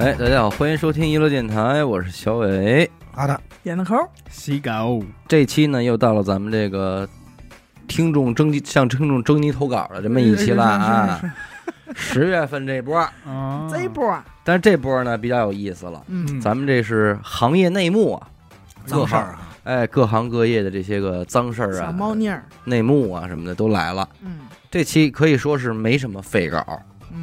[0.00, 2.90] 哎，大家好，欢迎收听一乐电台，我是小伟。
[3.12, 3.94] 好的，点的抠，
[4.30, 7.06] 洗狗，这期呢，又到了咱们这个
[7.86, 11.20] 听众征集向听众征集投稿的这么一期了啊。
[11.94, 18.26] 十月份这波，啊这一波，但是这波呢比较有意思了，嗯，咱们这是行业内幕啊，
[18.86, 24.08] 脏事儿啊，哎，各行各业的这些个脏事儿小啊、猫腻儿，内幕啊什么的都来了。
[24.22, 24.38] 嗯。
[24.70, 26.80] 这期可以说是没什么废稿，嗯，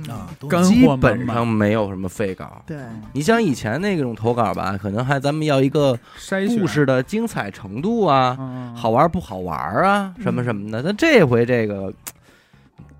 [0.09, 2.61] 啊，都干基本上没有什么废稿。
[2.65, 2.77] 对，
[3.13, 10.81] 你像以前那种投稿吧，可能还咱们要一个筛选故事的精彩程度啊，嗯好玩不好玩啊，什么什么的。
[10.83, 11.93] 但这回这个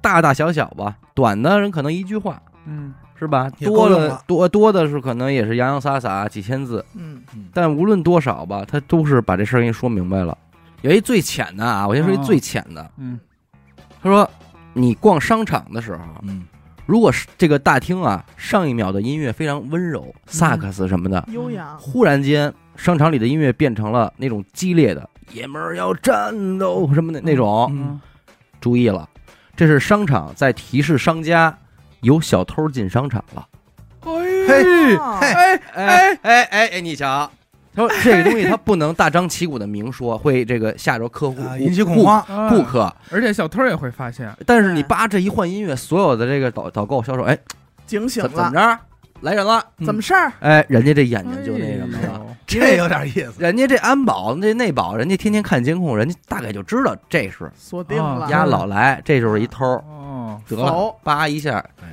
[0.02, 3.50] 大大小小吧，短的人可能一句话嗯是吧？
[3.60, 7.22] 多了多多的是可能也是洋洋洒洒几千字，嗯。
[7.54, 10.38] 但无论多少吧，他都是把这事儿给你说明白了。
[10.82, 13.20] 有一最浅的啊，我先说一哦最浅的，嗯。
[14.04, 14.30] 他说
[14.74, 16.44] 你逛商场的时候，嗯，
[16.88, 28.00] 如果是这个大厅啊，上一秒的音乐非常温柔，萨克斯什么的，悠扬，忽然间商场里的音乐变成了那种激烈的“爷们儿要战斗”什么的那种，嗯。
[28.62, 29.08] 注意了，
[29.56, 31.56] 这是商场在提示商家
[32.02, 33.46] 有小偷进商场了。
[34.02, 35.28] 嘿，哦嘿。
[35.28, 37.30] 哎哎哎哎哎，你瞧，
[37.78, 42.92] 他说这个东西他不能大张旗鼓的明说，会这个吓着客户啊，引起恐慌，啊顾客。
[43.12, 47.38] 而且小偷也会发现，但是你叭这一换音乐，所有的这个导导购销售，哎，
[47.86, 48.80] 警醒怎怎么了，着？
[49.22, 49.64] 来人了！
[49.84, 50.32] 怎么事儿？
[50.42, 52.08] 哎，人家这眼睛就那什么了。
[52.08, 53.34] 哎呦这有点意思。
[53.40, 61.88] 人家这安保、这内保，人家天天看监控，人家大概就知道这是锁定了啊，丫老来，这就是一偷，哦，得了否，叭一下哎，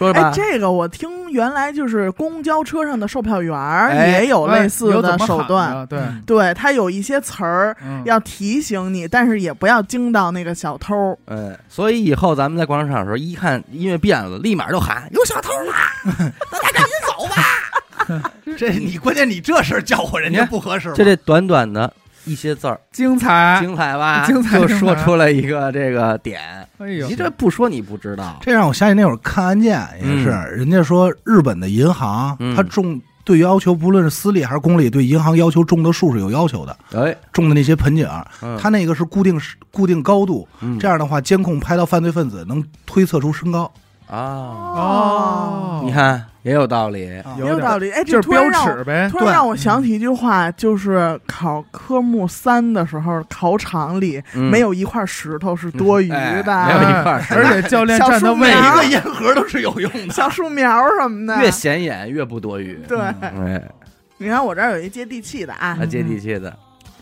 [0.00, 11.14] 说吧哎，，这个我听原来就是公交车上的售票员也有类似的手段，的，对，嗯对他有一些词儿嗯要提醒你，但是也不要惊到那个小偷。
[11.26, 15.92] 嗯，所以以后咱们在广场上的时候，一看音乐变了，立马就喊有小偷啦，
[16.50, 18.30] 大家赶紧走吧。
[18.56, 20.94] 这你关键你这事儿叫唤人家不合适吗？
[20.94, 21.92] 就这短短的
[22.30, 24.24] 一些字儿，精彩，精彩吧？
[24.24, 26.40] 精彩就说出来一个这个点，
[26.78, 27.08] 哎呦。
[27.08, 28.38] 你，这不说你不知道。
[28.40, 32.54] 这让我想起那会儿看案件也是，人家说日本的银行，嗯。
[32.54, 38.08] 它重对要求，不论是私立还是公立，对银行要求种的树是有要求的，哎，种的那些盆景，
[38.42, 38.56] 嗯。
[38.62, 39.40] 它那个是固定
[39.72, 40.78] 固定高度，嗯。
[40.78, 43.68] 这样的话，监控拍到犯罪分子能推测出身高。
[44.10, 44.18] 啊，
[44.74, 47.00] 哦，你看也有道理。
[47.38, 54.50] 也有道理，哎，这就是标突然让我尺呗，突然让我想起一句话，就是考科目三的时候，考场里嗯。
[54.50, 58.56] 没有一块石头是多余哎的，没有一块儿是而且教练小站的位置。
[58.60, 60.12] 每一个烟盒都是有用的。
[60.12, 61.40] 小树苗什么的。
[61.40, 62.74] 越显眼越不多余。
[62.88, 63.62] 对，哎，
[64.18, 66.52] 你看我这儿有一接地气的啊，还接地气的。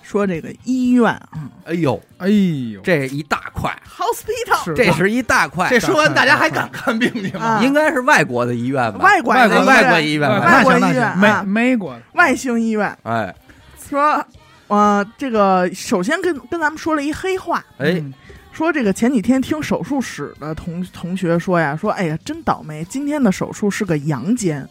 [0.08, 1.50] 说这个医院啊。
[1.66, 4.72] 哎呦，哎呦，这一大块，，hospital。
[4.74, 7.44] 这是一大块，这说完，大家还敢看病去吗？
[7.44, 7.62] 啊。
[7.62, 8.98] 应该是外国的医院吧？
[9.00, 10.30] 外国的外国外国医院？
[10.30, 12.96] 外国医院美啊，美国，外星医院。
[13.02, 13.34] 哎。
[13.88, 14.24] 说，
[14.68, 18.14] 呃，这个首先跟跟咱们说了一黑话，哎，嗯。
[18.50, 24.68] 说这个前几天听手术室的同同学说呀，说哎呀真倒霉，今天的手术是个阳间，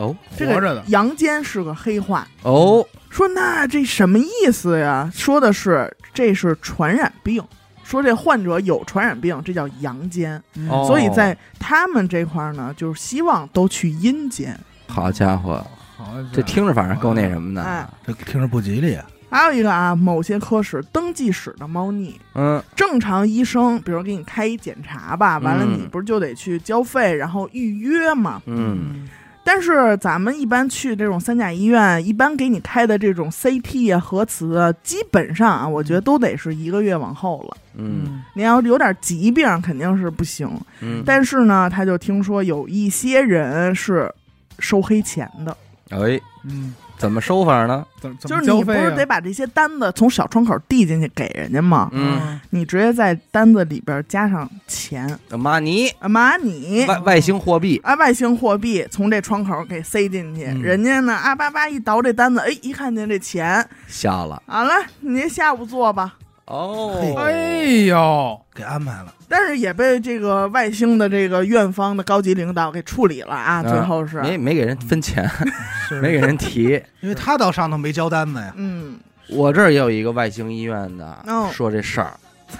[0.00, 2.26] 哦这个活着的，阳间是个黑话。
[2.42, 5.10] 哦，说那这什么意思呀？
[5.14, 7.42] 说的是这是传染病，
[7.84, 10.42] 说这患者有传染病，这叫阳间。
[10.86, 14.58] 所以在他们这块儿呢，就是希望都去阴间。
[14.88, 15.64] 好家伙，
[15.96, 18.14] 好，这听着反正够那什么哎的。
[18.14, 19.06] 这听着不吉利啊！
[19.32, 28.42] 还有一个啊，某些科室登记室的猫腻，嗯正常医生，比如给你开一检查吧，完了嗯你不是就得去交费，然后预约吗？
[28.46, 29.08] 嗯，
[29.52, 37.56] 但是咱们一般去这种三甲医院，一般给你开的这种 CT 啊、核磁啊，基本上啊，我觉得都得是一个月往后了。
[37.74, 38.22] 嗯。
[38.34, 40.48] 你要有点疾病，肯定是不行。
[40.80, 44.08] 嗯，但是呢，他就听说有一些人是
[44.60, 45.56] 收黑钱的，
[45.88, 47.82] 哎，嗯，怎么收法呢？
[47.98, 51.88] 怎怎就是你不是得把这些单子从小窗口递进去给人家吗？
[51.92, 60.60] 嗯，你直接在单子里边加上钱，马尼啊，妈你外外星货币，啊，外星货币从这窗口给塞进去，嗯。
[60.60, 64.42] 人家呢啊叭叭一倒这单子，哎，一看见这钱，笑了。
[64.44, 66.16] 好了，您下午做吧。
[66.50, 75.30] 哦，哎呦，给安排了，但是也被这个外星的这个院方的高级领导给处理了啊，最后是，没没给人分钱，
[75.88, 76.82] 是没给人提。
[77.00, 78.52] 因为他到上头没交单子呀。
[78.56, 78.98] 嗯，
[79.28, 82.12] 我这儿也有一个外星医院的哦说这事儿，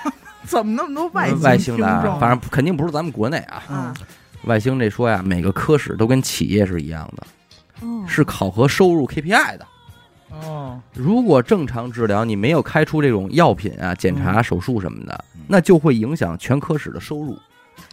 [0.46, 3.62] 怎么那么多外星外星的啊，听众反正肯定不是咱们国内啊。
[3.69, 3.94] 啊？
[4.44, 7.26] 外星这说呀，每个科室都跟企业是一样的，
[7.87, 9.66] 哦是考核收入 KPI 的。
[10.31, 17.38] 哦，如果正常治疗，你没有开出这种药品啊、检查、手术什么的嗯，那就会影响全科室的收入。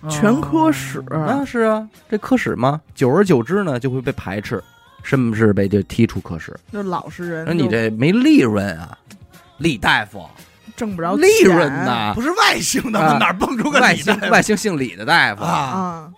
[0.10, 4.64] 全科室，啊，是啊，这科室嘛，久而久之呢，就会被排斥，
[5.02, 6.56] 甚至被就踢出科室。
[6.70, 8.96] 那老实人，那你这没利润啊，
[9.58, 10.24] 李大夫，
[10.76, 13.18] 挣不着利润呐不，是外星的啊吗？
[13.18, 15.44] 哪蹦出个外星外星姓李的大夫。
[15.44, 15.50] 啊？
[15.52, 16.12] 啊！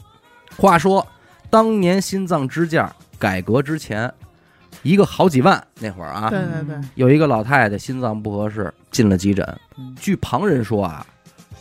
[0.58, 1.08] 话说
[1.50, 4.12] 当年心脏支架改革之前，
[4.82, 9.46] 一个好几万那会儿啊，对对对，有一个老太太心脏不合适，进了急诊。
[9.78, 9.96] 嗯。
[10.00, 11.06] 据旁人说啊，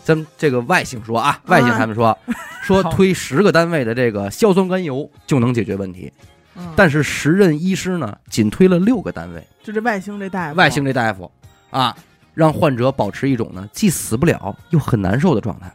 [0.04, 2.16] 咱们这个外星说啊，外星他们说
[2.62, 2.90] 说好。
[2.92, 6.12] 推十个单位的这个硝酸甘油就能解决问题，
[6.56, 6.72] 嗯。
[6.76, 9.46] 但是时任医师呢，仅推了六个单位。
[9.62, 11.30] 就这外星这大夫，外星这大夫。
[11.70, 11.94] 啊，
[12.34, 15.70] 让患者保持一种呢既死不了又很难受的状态。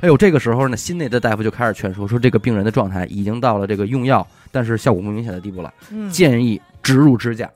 [0.00, 7.48] 哎呦，这个时候呢，心内的大夫就开始劝说，说这个病人的状态已经到了这个用药但是效果不明显的地步了，嗯建议植入支架。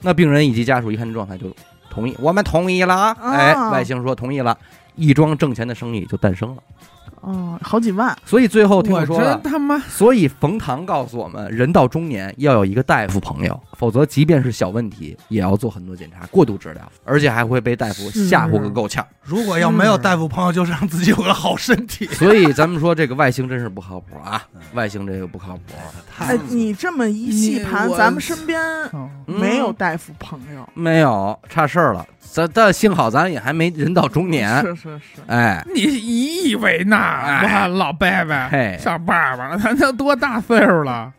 [0.00, 1.54] 那病人以及家属一看这状态就
[1.90, 3.16] 同意，我们同意了啊！
[3.20, 4.56] 啊哎，外星说同意了，
[4.94, 6.62] 一桩挣钱的生意就诞生了。
[7.20, 19.02] 哦，好几万，所以最后听我说了真，他妈所以冯唐告诉我们，人到中年要有一个大夫朋友，否则即便是小问题，也要做很多检查、过度治疗，而且还会被大夫吓唬个够呛。
[19.22, 22.04] 如果要没有大夫朋友，就是让自己有个好身体。
[22.08, 24.42] 所以咱们说这个外星真是不靠谱啊，
[24.74, 25.62] 外星这个不靠谱。
[26.18, 28.60] 哎，你这么一细盘，咱们身边
[29.24, 36.98] 没有大夫朋友，没有差事儿了，咱但幸好咱也还没人到中年，是是是，哎，你以为呢？
[36.98, 38.06] 哎我老伯
[38.50, 41.10] 嘿伯上爸爸了，他都多大岁数了？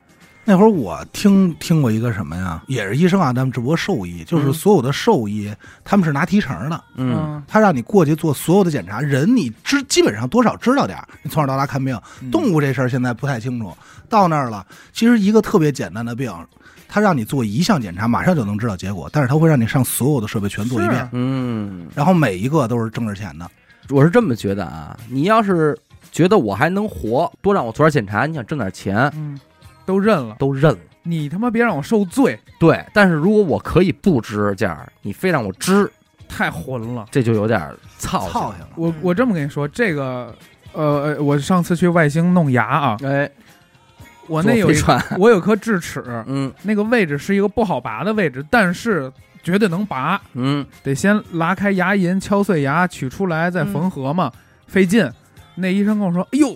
[0.52, 4.54] 那会儿我听听过一个什么呀，也是医生啊，他们只不过兽医，就是嗯。
[4.54, 5.50] 所有的兽医
[5.82, 12.30] 他们是拿提成的，嗯，他让你过去做所有的检查，人你知基本上多少知道点儿你从小到大看病，嗯。
[12.30, 13.74] 动物这事儿现在不太清楚。
[14.10, 16.30] 到那儿了，其实一个特别简单的病，
[16.86, 23.50] 他让你做一项检查，马上就能知道结果，但是他会让你上所有的设备全做一遍，嗯，然后每一个都是挣着钱的。
[23.90, 25.78] 我是这么觉得啊，你要是
[26.12, 29.40] 觉得我还能活，多让我做点检查，你想挣点钱，嗯，
[29.86, 30.36] 都认了。
[30.40, 30.80] 都认了。
[31.04, 35.92] 你他妈别让我受罪，对，但是如果我可以不支架儿，你非让我支，
[36.30, 37.08] 太混了。
[37.10, 37.60] 这就有点
[37.98, 40.32] 操操了，我我这么跟你说，这个
[40.74, 43.28] 呃，呃我上次去外星弄牙啊，哎，
[44.28, 44.70] 我那有
[45.18, 46.54] 我有颗智齿，嗯。
[46.62, 49.12] 那个位置是一个不好拔的位置，但是
[49.42, 54.32] 绝对能拔，嗯，得先拉开牙龈，敲碎牙，取出来再缝合嘛，
[54.68, 55.12] 费劲。
[55.56, 56.56] 那医生跟我说：“哎呦，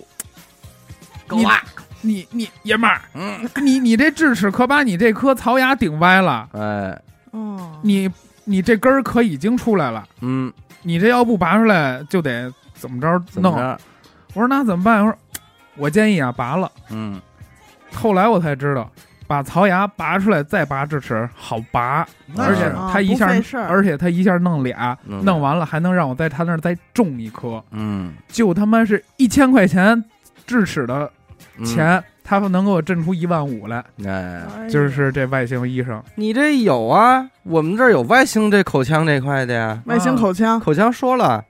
[1.26, 1.62] 够啊，
[2.00, 7.00] 你你爷们儿，嗯， 你你这智齿可把你这颗槽牙顶歪了，哎，
[7.32, 8.08] 哦，你
[8.44, 10.52] 你这根儿可已经出来了，嗯，
[10.82, 13.24] 你这要不拔出来就得怎么着弄。
[13.26, 13.78] 怎么着？
[14.34, 15.04] 我说那怎么办？
[15.04, 15.18] 我说
[15.76, 16.70] 我建议啊拔了。
[16.90, 17.20] 嗯，
[17.92, 18.90] 后来我才知道，
[19.26, 30.02] 把槽牙拔出来再拔智齿好拔，那而且是啊他一下不费事儿而且他一下弄俩，弄弄完了还能让我在他那儿再种一颗，嗯，就他妈是一千块钱
[30.46, 31.25] 智齿的嗯，
[31.64, 36.02] 钱，他们能给我挣出一万五来，哎，就是这外星医生。
[36.14, 37.28] 你这有啊？
[37.44, 39.80] 我们这儿有外星这口腔这块的呀。
[39.86, 41.44] 外星口腔，口腔说了，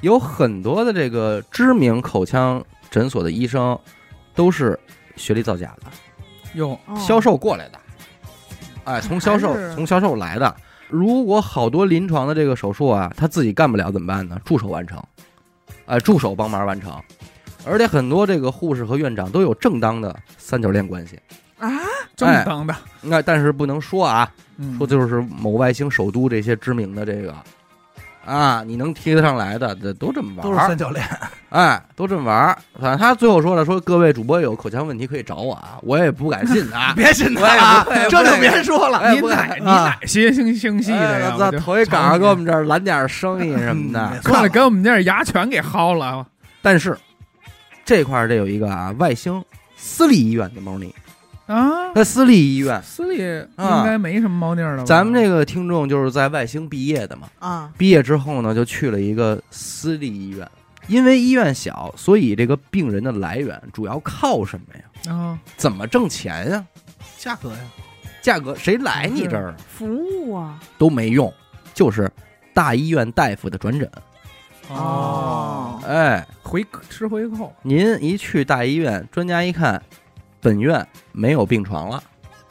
[0.00, 3.78] 有很多的这个知名口腔诊所的医生
[4.34, 4.78] 都是
[5.16, 5.90] 学历造假的，
[6.54, 7.78] 哟，哦销售过来的，
[8.84, 10.54] 哎，从销售从销售来的。
[10.88, 14.38] 如果好多临床的这个手术啊，他自己干不了怎么办呢？
[14.44, 15.02] 助手完成，
[15.86, 16.92] 哎，助手帮忙完成。
[17.64, 21.18] 而且很多这个护士和院长都有正当的三角恋关系，
[21.58, 21.68] 啊，
[22.16, 24.28] 正当的，那但是不能说啊，
[24.58, 27.34] 嗯说就是某外星首都这些知名的这个
[28.24, 31.04] 啊，你能提得上来的，这都这么玩儿，都是三角恋，
[31.50, 32.58] 哎，都这么玩儿。
[32.80, 38.98] 反正他最后说了，说各位主播有口腔问题可以找我啊，我也不敢信啊， 别信他啊，这就别说了。
[38.98, 41.30] 哎你哪你啊哪些星星系的呀？
[41.30, 44.18] 哎我操我就头一岗上给我们这儿揽点生意什么嗯的没。
[44.30, 46.24] 过来给我们这儿牙全给薅了。
[46.60, 46.96] 但是
[47.84, 49.44] 这块儿这有一个啊，外星
[49.76, 50.94] 私立医院的猫腻，
[51.46, 54.84] 啊，在私立医院，私立应该没什么猫腻儿了吧。
[54.84, 60.48] 咱们这个听众就是在外星毕业的嘛，啊，毕业之后呢，就去了一个私立医院。
[60.88, 65.14] 因为医院小，所以这个病人的来源主要靠什么呀？
[65.14, 66.64] 啊，怎么挣钱呀？
[67.18, 67.58] 价格呀，
[68.20, 71.32] 价格谁来你这儿服务啊，都没用，
[71.72, 72.10] 就是
[72.52, 73.88] 大医院大夫的转诊。
[74.74, 79.82] 哦，哎，回吃回扣，您一去大医院，专家一看，
[80.40, 82.02] 本院没有病床了。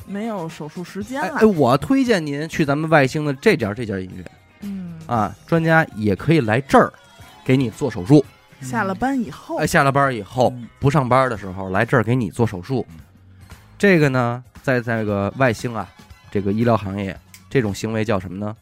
[0.06, 4.25] 没有手术时间了哎哎，，我推荐您去咱们外星的这家这家医院
[4.62, 6.92] 嗯，啊，专家也可以来这儿
[7.46, 8.25] 给你做手术。
[8.62, 12.86] 下了班以后哎，，下了班以后嗯不上班的时候来这儿给你做手术。
[13.78, 15.90] 这个呢，在这个外星啊，
[16.30, 17.18] 这个医疗行业，
[17.50, 18.56] 这种行为叫什么呢？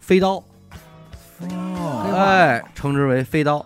[0.00, 0.42] 飞刀。
[1.40, 3.64] 哦，哎，称之为飞刀。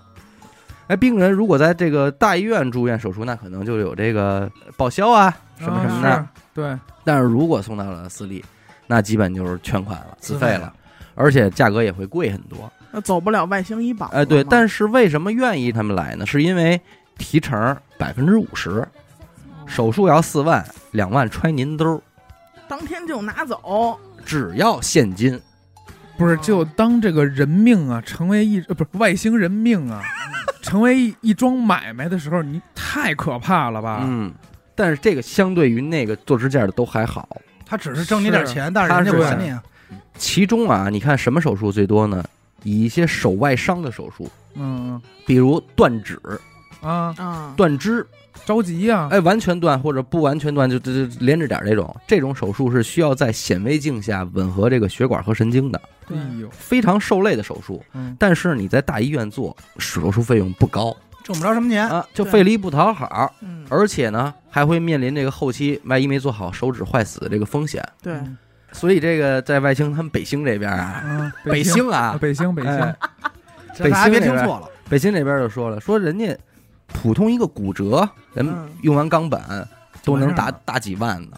[0.89, 6.09] 哎，病人如果在这个大医院住院手术，那可能就有这个报销啊什么什么的。
[6.09, 8.45] 啊对，但是如果送到了私立，
[8.89, 10.73] 那基本就是全款了，自费了费，
[11.15, 12.71] 而且价格也会贵很多。
[12.91, 14.09] 那走不了外星医保。
[14.09, 16.27] 哎，对，但是为什么愿意他们来呢？
[16.27, 16.81] 是因为
[17.19, 18.85] 提成百分之五十，
[19.65, 22.01] 手术要四万，两万揣您兜儿，
[22.67, 23.97] 当天就拿走，
[24.27, 25.41] 只要现金。
[26.21, 30.03] 不是就当这个人命啊，成为一呃不是外星人命啊，
[30.61, 34.03] 成为一一桩买卖的时候，你太可怕了吧？
[34.05, 34.31] 嗯，
[34.75, 37.27] 但是这个相对于那个做支架的都还好。
[37.65, 39.63] 他只是挣你点钱，但是人家他是不管你啊。
[40.19, 42.23] 其中啊，你看什么手术最多呢？
[42.65, 46.39] 以一些手外伤的手术，嗯比如断指、嗯
[46.83, 48.07] 啊，啊，断肢，
[48.47, 57.83] 着急呀，哎，完全断或者不完全断，就就就连着点儿这种，这种手术是需要在显微镜下吻合这个血管和神经的，哎呦，非常受累的手术。
[57.93, 60.97] 嗯，但是你在大医院做，手术费用不高。
[61.23, 67.87] 挣不着什么钱，啊，就费力不讨好，嗯，而且呢还会面临这个后期万一没做好手指坏死的这个风险。
[68.03, 68.37] 对，嗯
[68.73, 71.73] 所以这个在外星他们北星这边啊，啊，北京。
[71.73, 72.97] 星啊，北星北星哎，
[73.75, 74.69] 这大家别听错了。
[74.89, 76.37] 北星这边就说了，说人家
[76.93, 78.69] 普通一个骨折，人嗯。
[78.83, 79.67] 用完钢板
[80.03, 81.37] 都能打大几万呢，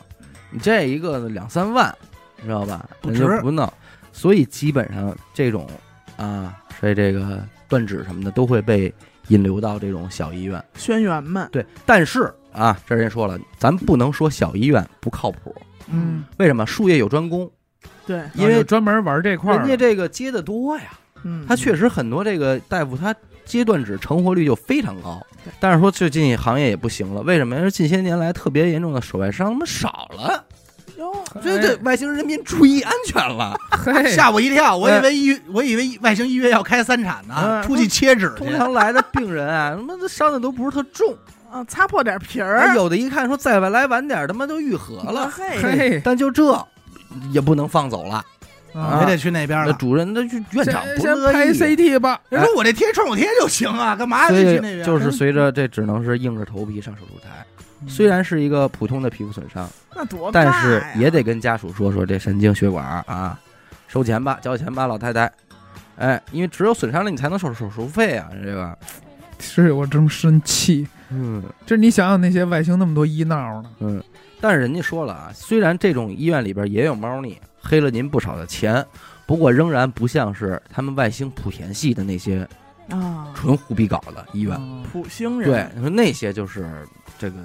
[0.51, 1.95] 你这一个两三万，
[2.37, 2.89] 你知道吧？
[3.03, 3.41] 人不值。
[3.41, 3.71] 不弄，
[4.13, 5.69] 所以基本上这种
[6.17, 8.93] 啊，所以这个断指什么的都会被
[9.29, 10.63] 引流到这种小医院。
[10.75, 15.55] 轩辕们，对，但是啊，这人说了，咱不能说小医院不靠谱，
[15.89, 16.65] 嗯，为什么？
[16.67, 17.51] 术业有专攻，
[18.07, 20.85] 对，因为专门玩这块人家这个接的多呀。
[21.25, 25.25] 嗯，他确实很多这个大夫他接断指成活率就非常高，
[25.61, 27.57] 但是说最近行业也不行了，为什么？
[27.57, 30.45] 因为近些年来特别严重的手外伤他妈少了，
[30.97, 33.57] 哟，这这外星人民注意安全了。
[34.15, 38.51] 吓我一跳，我以为医，我以为外星医院要开三产呢，嗯出去切指通。
[38.53, 41.17] 常来的病人啊，他妈的伤的都不是特重，
[41.51, 46.67] 啊，擦破点皮哎儿，有的一看说再来晚点，他妈都愈合了，嘿，嘿，但就这
[47.31, 48.25] 也不能放走了。
[48.75, 49.67] 啊也得去那边了。
[49.67, 51.77] 那主任那去院长先不乐先拍。
[51.77, 54.85] CT 吧，人说我这贴创口贴就行啊，干嘛得去那边？
[54.85, 57.45] 就是随着这只能是硬着头皮上手术台，
[57.83, 63.39] 嗯虽然是一个普通的皮肤损伤，那多但是也得跟家属说说这神经血管啊，
[63.89, 65.31] 收钱吧，交钱吧，老太太。
[65.97, 68.77] 哎，因为只有损伤了，你才能收手术费啊，这个。
[69.39, 70.87] 是我真生气。
[71.11, 74.03] 嗯这你想想那些外星那么多医闹呢，嗯，
[74.41, 78.85] 但是人家说了啊，虽然这种医院里边也有猫腻，黑了您不少的钱，
[79.27, 82.47] 不过仍然不像是他们外星莆田系的那些
[82.91, 84.55] 啊，纯胡逼搞的医院。
[84.55, 86.87] 啊普星人，对，你说那些就是
[87.19, 87.39] 这个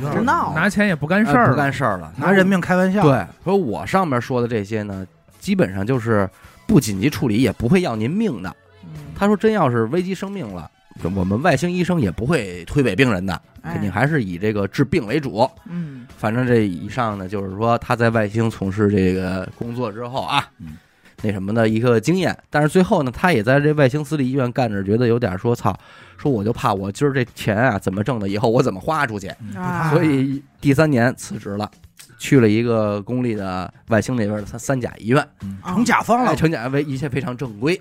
[0.00, 5.04] 有点闹拿钱也不干事儿，哎不干事儿了，拿人命开玩笑。，对，说我上面说的这些呢，
[5.40, 6.30] 基本上就是
[6.66, 8.54] 不紧急处理，也不会要您命的。
[8.84, 10.70] 嗯，他说，真要是危及生命了，
[11.14, 13.72] 我们外星医生也不会推诿病人的，哎。
[13.72, 15.48] 肯定还是以这个治病为主。
[15.66, 20.76] 嗯，反正这以上呢，就是说他在外星从事这个工作之后啊，嗯。
[21.22, 22.36] 那什么的一个经验。
[22.48, 25.78] 但是最后呢，他也在这外星私立医院干着，觉得有点说操，
[26.16, 29.28] 说我就怕我今儿这钱啊怎么挣的，以后我怎么花出去。
[29.54, 29.90] 啊。
[29.90, 31.70] 所以第三年辞职了，
[32.18, 35.58] 去了一个公立的外星那边的三三甲医院，嗯。
[35.64, 36.30] 成甲方了。
[36.30, 37.78] 哎，，成甲为一切非常正规。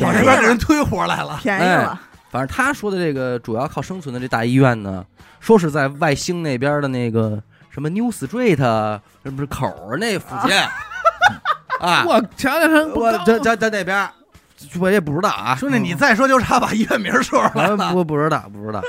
[0.00, 1.38] 往这边给人推活来了。
[1.40, 1.98] 便宜了，
[2.34, 5.06] 反正他说的这个主要靠生存的这大医院呢，
[5.38, 8.56] 说是在外星那边的那个什么 New Street
[9.22, 10.52] 是不是口儿那附近
[11.78, 12.02] 啊？
[12.04, 14.10] 我瞧瞧人不高我在在在那边，
[14.80, 17.92] 我也不知道啊，兄弟，你再说就差把医院名说出来啊了。
[17.92, 18.82] 不不知道不知道。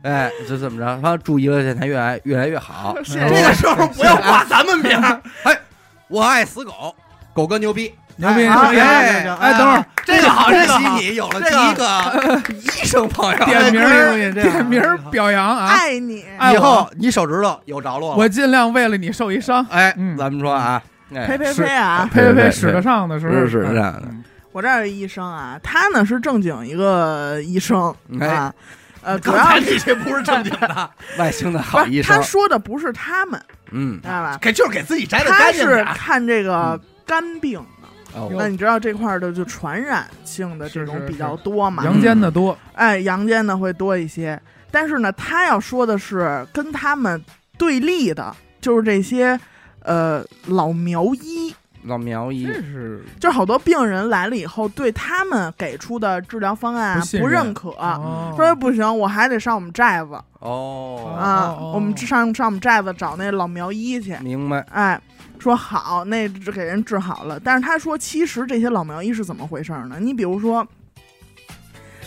[0.00, 2.96] 哎，这怎么着，他注意了，现在越来越来越好。
[3.04, 5.60] 这个时候不要挂咱们名儿， 哎，
[6.08, 6.94] 我爱死狗，
[7.34, 8.46] 狗哥牛逼，牛逼！
[8.46, 8.78] 哎牛逼。
[8.80, 10.78] 哎哎哎，等会儿这个好，这个好。
[10.80, 13.44] 恭喜你有了第一个医生朋友。
[13.44, 15.66] 点名哎儿点名儿表扬啊！
[15.66, 20.16] 爱你，哎以后你手指头有着落了，我尽量为了你受一伤，哎，嗯。
[20.16, 20.82] 咱们说啊，
[21.14, 21.26] 哎。
[21.26, 22.08] 呸呸呸啊！
[22.12, 23.32] 呸呸呸，使得上的时候。
[23.32, 24.02] 是是这样的。
[24.10, 28.28] 嗯我这儿有医生啊，他呢是正经一个医生哎。
[28.28, 28.54] 啊，
[29.02, 32.14] 呃，主刚要才那些不是正经的， 外星的好医生。
[32.14, 33.42] 他，说的不是他们，
[33.72, 34.00] 嗯。
[34.00, 34.38] 知，道吧？
[34.40, 35.94] 给就是给自己摘的他是干净点儿。
[35.96, 37.73] 看这个肝病的，
[38.14, 38.30] 哦。
[38.32, 41.84] 那你知道这块儿的就传染性的这种比较多嘛？
[41.84, 44.40] 阳间的多，哎，阳间的会多一些，
[44.70, 47.22] 但是呢，他要说的是跟他们
[47.58, 49.38] 对立的，就是这些
[49.82, 51.54] 呃老苗医，
[51.84, 52.46] 老苗医。
[52.46, 53.04] 这是。
[53.20, 58.32] 就是好多病人来了以后，对他们给出的治疗方案不认可，哦。
[58.36, 60.18] 说不行，我还得上我们寨子。
[60.40, 65.00] 哦，啊，哦我们上上我们寨子找那老苗医去，明白，哎。
[65.44, 67.38] 说好，那给人治好了。
[67.38, 69.98] 但是他说，其实这些老苗医是怎么回事呢？
[70.00, 70.66] 你比如说，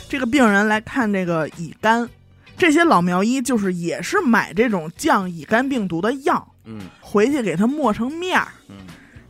[0.09, 2.09] 这个病人来看这个乙肝，
[2.57, 8.77] 这些老苗医就是也是买这种降乙肝病毒的药，嗯回去给它磨成面儿，嗯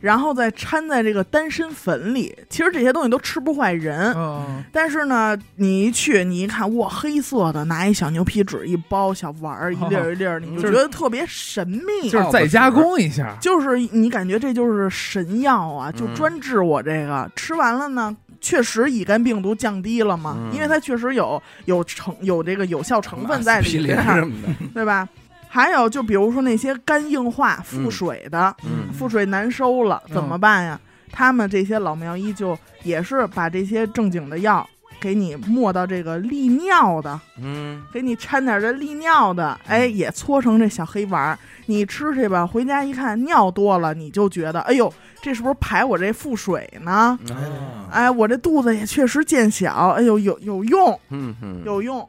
[0.00, 2.34] 然后再掺在这个丹参粉里。
[2.48, 12.08] 其实这些东西都吃不坏人，嗯，但是呢，你一去你一看，哇，黑色的，拿一小牛皮纸一包，小丸儿一粒儿一粒儿，你就就是觉得特别神秘。
[12.08, 17.30] 就是再加工一下，就是你感觉这就是神药啊，就嗯专治我这个。
[17.34, 25.08] 吃完了呢，确实乙肝病毒降低了嘛，嗯因为它确实有有成有这个有效成分在里边，什么的，对吧？
[25.48, 30.78] 还有就比如说那些肝硬化、腹水的，嗯腹水难收了嗯怎么办呀？
[31.10, 34.68] 他们这些老苗医就也是把这些正经的药
[35.00, 42.46] 给你抹到这个利尿的，嗯给你掺点这利尿的，哎，也搓成这小黑丸儿，你吃去吧。
[42.46, 47.18] 回家一看尿多了，你就觉得，哎呦，这是不是排我这腹水呢？
[47.30, 52.06] 啊哎，我这肚子也确实见小，哎呦，有有用，嗯嗯有用。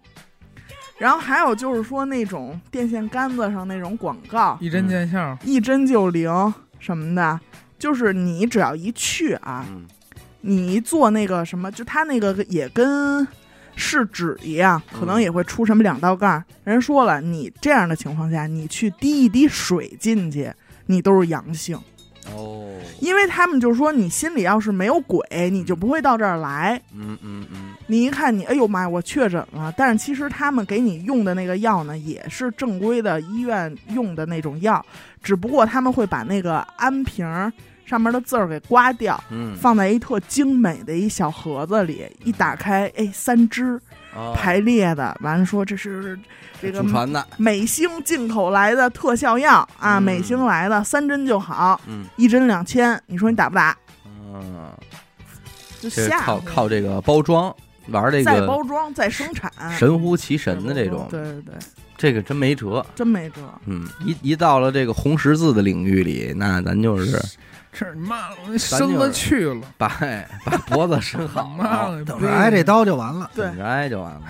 [0.99, 6.29] 然后还有就是说那种电线杆子上那种广告，一针见效，一针就灵
[6.77, 7.39] 什么的，
[7.79, 9.85] 就是你只要一去啊，嗯。
[10.41, 13.27] 你一做那个什么，就他那个也跟
[13.75, 15.21] 试纸一样，可能嗯。
[15.21, 16.41] 也会出什么两道杠。
[16.63, 20.49] 人说了，你这样的情况下，你去滴一滴水进去，
[20.85, 21.77] 你都是阳性，
[22.33, 26.81] 哦，因为他们就说你心里要是没有鬼，你就不会到这儿来。
[26.93, 29.73] 嗯嗯嗯你一看你，哎呦妈呀，我确诊了。
[29.75, 34.85] 但是其实他们给你用的那个药呢，也是正规的医院用的那种药，
[35.23, 37.51] 只不过他们会把那个安瓶儿
[37.85, 43.81] 上面的字儿给刮掉，嗯，放在一特精美的一小盒子里，一打开，哎，三支
[44.15, 44.35] 哦。
[44.37, 46.17] 排列的，完了说这是
[46.61, 46.83] 这个
[47.37, 50.03] 美星进口来的特效药啊，嗯。
[50.03, 52.05] 美星来的，三针就好，嗯。
[52.17, 53.75] 一针两千，你说你打不打？
[54.31, 54.69] 嗯，
[55.81, 57.51] 就这是吓靠靠这个包装
[57.91, 61.53] 玩这个再包装再生产，神乎其神的这种，对对对，
[61.97, 62.85] 这个真没辙。
[62.95, 63.41] 真没辙。
[63.65, 67.19] 嗯，一一到了这个红十字的领域里，那咱就是
[67.71, 73.29] 这你妈生了去了，把哎把脖子伸好 了，等着挨这刀就完了。
[73.35, 74.21] 对等着挨就完了。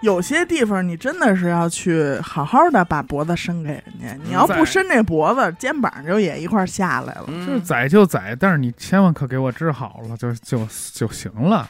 [0.00, 7.24] 有些地方你真的是要去好好的把脖子伸给人家，你要不伸这脖子，肩膀就也一块下来了。
[7.26, 11.68] 就是嗯，宰就宰，但是你千万可给我治好了，就就就行了。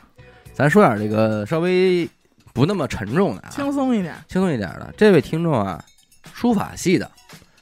[0.59, 2.05] 咱说点这个稍微
[2.53, 4.93] 不那么沉重的啊，轻松一点，轻松一点的。
[4.97, 5.81] 这位听众啊，
[6.35, 7.09] 书法系的，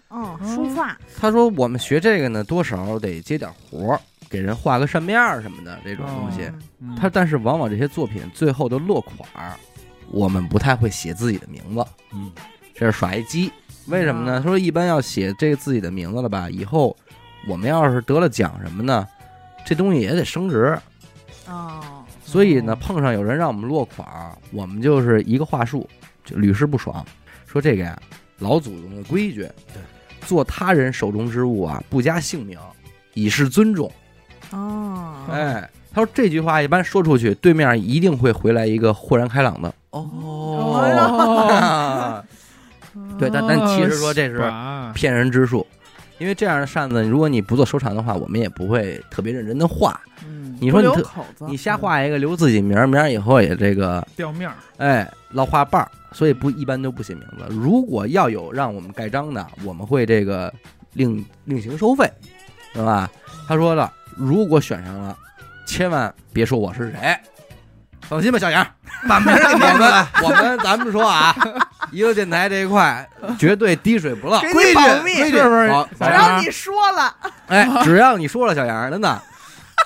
[0.08, 6.50] 哦，书法，他说我们学这个呢，多少得接点活儿，给人画个扇面儿什么的这种东西。
[6.98, 9.52] 他但是往往这些作品最后的落款儿，
[10.10, 12.32] 我们不太会写自己的名字，嗯，
[12.74, 13.52] 这是耍一鸡。
[13.88, 14.36] 为什么呢？
[14.38, 16.96] 啊他说一般要写这个自己的名字了吧，以后
[17.46, 19.06] 我们要是得了奖什么呢，
[19.66, 20.78] 这东西也得升值。
[21.46, 21.95] 哦，
[22.36, 25.88] 所以呢，碰上有人让我们落款儿，我们就是一个话术，
[26.22, 27.02] 就屡试不爽。
[27.46, 27.98] 说这个呀，
[28.40, 29.40] 老祖宗的规矩，
[29.72, 29.80] 对，
[30.20, 32.58] 做他人手中之物啊，不加姓名，
[33.14, 33.90] 以示尊重。
[34.50, 40.84] 哦，哎，他说这句话一般说出去，对面一定会回来一个豁然开朗的哦，
[43.18, 45.66] 对但但其实说这是 啊骗人之术。
[46.18, 50.00] 因为这样的扇子，如果你不做收藏的话，我们也不会特别认真的画。
[50.26, 50.88] 嗯，你说你
[51.48, 57.44] 你瞎画一个，留自己名儿，名儿以后也这个掉面儿，哎，落画瓣儿，所以不一般都不写名字。
[57.50, 60.52] 如果要有让我们盖章的，我们会这个
[60.94, 62.10] 另另行收费，
[62.72, 63.10] 对吧？
[63.46, 65.16] 他说了，如果选上了，
[65.66, 67.14] 千万别说我是谁，
[68.08, 68.66] 放心吧，小杨，
[69.08, 70.06] 把名儿给我念出来们。
[70.22, 71.34] 我们咱们说啊，
[71.90, 75.68] 一个电台这一块绝对滴水不漏，给规矩你保密，规矩是不是？
[75.98, 77.14] 只要你说了，
[77.48, 79.20] 哎，只要你说了，小杨，真的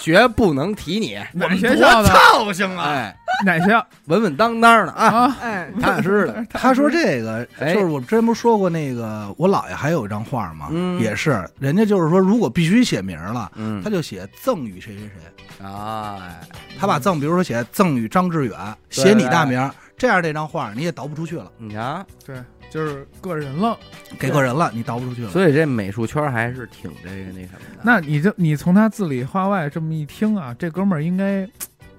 [0.00, 2.09] 绝不能提你， 我们学校的？
[2.09, 2.85] 操性啊！
[2.88, 5.37] 哎， 哪学校稳稳当当的啊，啊？
[5.42, 10.68] 哎，踏踏实实的，他说这个哎就是我之前不是说过那个我姥爷还有一张画吗？
[10.70, 16.40] 嗯也是人家就是说，如果必须写名了，嗯他，就写赠与谁谁谁，哎，
[16.79, 18.57] 他把赠，比如说写赠与张志远，
[18.88, 22.05] 写你大名，这样这张画你也倒不出去了，你瞧。
[22.25, 22.37] 对，
[22.70, 23.77] 就是个人了。
[24.18, 25.31] 给个人了，你倒不出去了。
[25.31, 27.81] 所以这美术圈还是挺这个那什么的。
[27.83, 31.46] 那你就你从他字里话外这么一听啊，这哥们儿应该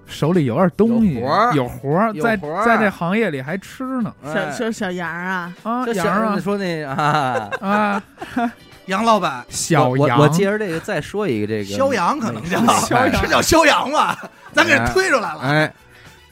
[0.05, 8.03] 手里有点东西，有活儿有活儿，在在这行业里还吃呢小哎小小杨啊，啊，这杨啊说那啊，啊，
[8.91, 14.29] 杨老板，小杨，我我借着这个再说一个这个肖阳可能叫是叫肖阳吧？
[14.51, 15.39] 咱给推出来了。
[15.39, 15.73] 哎，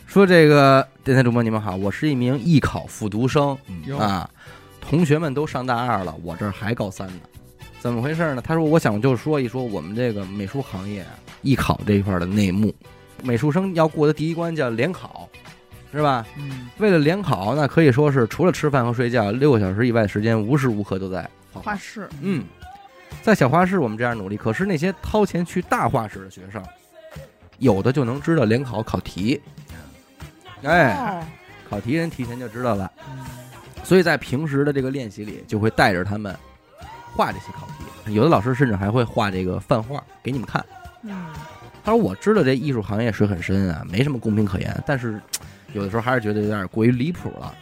[0.05, 3.57] 说这个电台主播你们好，我是一名艺考复读生。
[3.85, 4.29] 有啊，
[4.81, 7.13] 同学们都上大二了，我这儿还高三呢，
[7.79, 8.43] 怎么回事呢？
[8.45, 12.75] 他说我想就说一说我们这个美术行业啊艺考这一块的内幕，
[13.23, 15.29] 美术生要过的第一关叫联考，
[15.93, 16.25] 是吧？
[16.37, 21.25] 嗯，为了联考，那可以说是除了吃饭和睡觉，六个小时以外的时间无时无刻都在
[21.59, 21.77] 画画。
[21.77, 22.43] 室，嗯，
[23.21, 26.63] 在小画室我们这样努力，可是那些掏钱去大画室的学生，
[27.57, 29.41] 有的就能知道联考考题，
[30.63, 31.23] 哎，哦，
[31.69, 32.91] 考题人提前就知道了，
[33.83, 36.35] 所以在平时的这个练习里，就会带着他们
[37.15, 38.13] 画这些考题。
[38.13, 40.65] 有的老师甚至还会画这个范画给你们看。
[41.03, 41.27] 嗯，
[41.83, 45.21] 他说：“我知道这艺术行业水很深啊，没什么公平可言，但是
[45.73, 47.53] 有的时候还是觉得有点过于离谱了。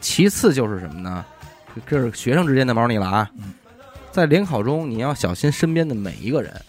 [0.00, 1.24] 其次就是什么呢？
[1.86, 3.52] 这是学生之间的猫腻了啊嗯！
[4.12, 6.60] 在联考中，你要小心身边的每一个人，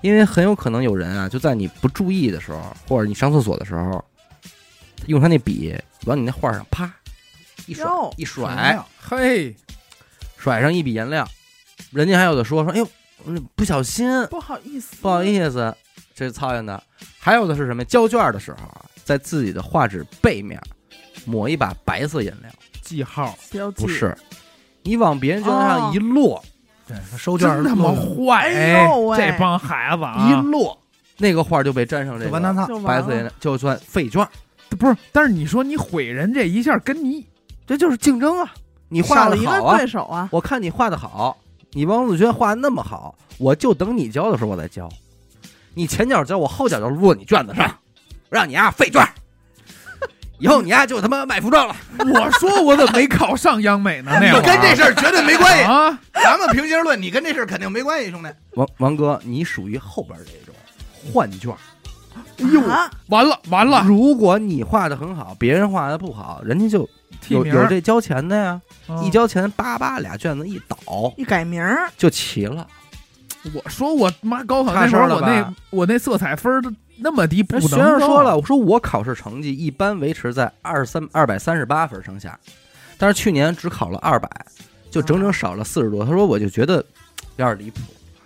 [0.00, 4.04] 因为很有可能有人啊，就在你不注意的时候，或者你上厕所的时候，
[5.06, 5.74] 用他那笔
[6.06, 6.92] 往你那画上啪
[7.66, 9.54] 一甩哟一甩，哎嘿，
[10.36, 11.28] 甩上一笔颜料，
[11.90, 12.88] 人家还有的说说，哎呦，
[13.26, 15.74] 嗯不小心，不好意思，不好意思，
[16.14, 16.80] 这是操心的。
[17.18, 17.84] 还有的是什么？
[17.84, 20.60] 交卷的时候啊，在自己的画纸背面
[21.24, 22.50] 抹一把白色颜料，
[22.82, 24.16] 记号，标记不是，
[24.84, 26.42] 你往别人卷子上一落，
[26.86, 28.42] 对，他收卷儿真他妈漏坏！
[28.42, 30.78] 哎呦喂这帮孩子啊一啊，落，
[31.16, 34.26] 那个画就被粘上这个就完蛋套，就白色颜料，就算废卷。
[34.78, 34.96] 不是？
[35.10, 37.26] 但是你说你毁人这一下，跟你
[37.66, 38.52] 这就是竞争啊！
[38.88, 41.36] 你画少了一个的好啊，对手啊，我看你画的好，
[41.72, 44.88] 你王子轩画的那么好，我就等你交的时候我再交。
[45.72, 47.74] 你前脚交，我后脚就落你卷子上，
[48.28, 49.02] 让你啊废卷。
[50.38, 51.76] 以后你丫就他妈卖服装了。
[51.98, 54.10] 我说我怎么没考上央美呢？
[54.20, 55.64] 那你会儿跟这事儿绝对没关系。
[55.64, 58.28] 啊，咱们平心而论，你跟这事儿肯定没关系，兄弟。
[58.54, 60.54] 王王哥，你属于后边这种
[61.12, 61.52] 换卷。
[62.38, 62.60] 哎呦，
[63.08, 66.88] 完了完了，如果你画的很好，别人画的不好，人家就
[67.28, 68.60] 有有这交钱的呀。
[68.88, 70.76] 嗯一交钱，叭叭俩卷子一倒
[71.16, 72.66] 一改名儿，就齐了。
[73.54, 82.38] 我说我妈高考差那会儿，事儿了吧我那我那色彩分儿都那么低，不能学生说了，我说我考试成绩一般维持在二三二百三十八分上下，
[82.96, 84.28] 但是去年只考了二百，
[84.90, 86.04] 就整整少了四十多。
[86.04, 86.76] 他说我就觉得
[87.36, 87.80] 有点离谱，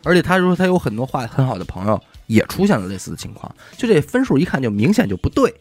[0.05, 5.55] 而且他说他有很多画的很好的朋友也出现了类似的情况，就这分数一看就明显就不对，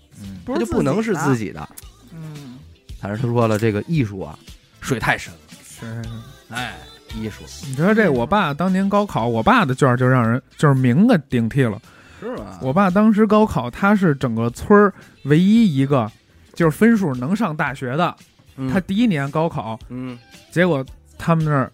[0.46, 1.70] 他就不能是自己己的。
[2.12, 2.60] 嗯，
[3.00, 4.38] 反正他说了，这个艺术啊，
[4.82, 6.10] 水太深了，是是是
[6.50, 6.76] 哎，
[7.16, 8.10] 艺术你知道这？
[8.10, 11.82] 我爸当年高考，我爸的卷儿就让人就是名个顶替了。
[12.20, 12.60] 是吗？
[12.62, 16.12] 我爸当时高考，他是整个村儿唯一一个
[16.54, 18.16] 就是分数能上大学的。
[18.60, 20.18] 嗯他第一年高考，嗯，
[20.50, 20.84] 结果
[21.16, 21.72] 他们那儿，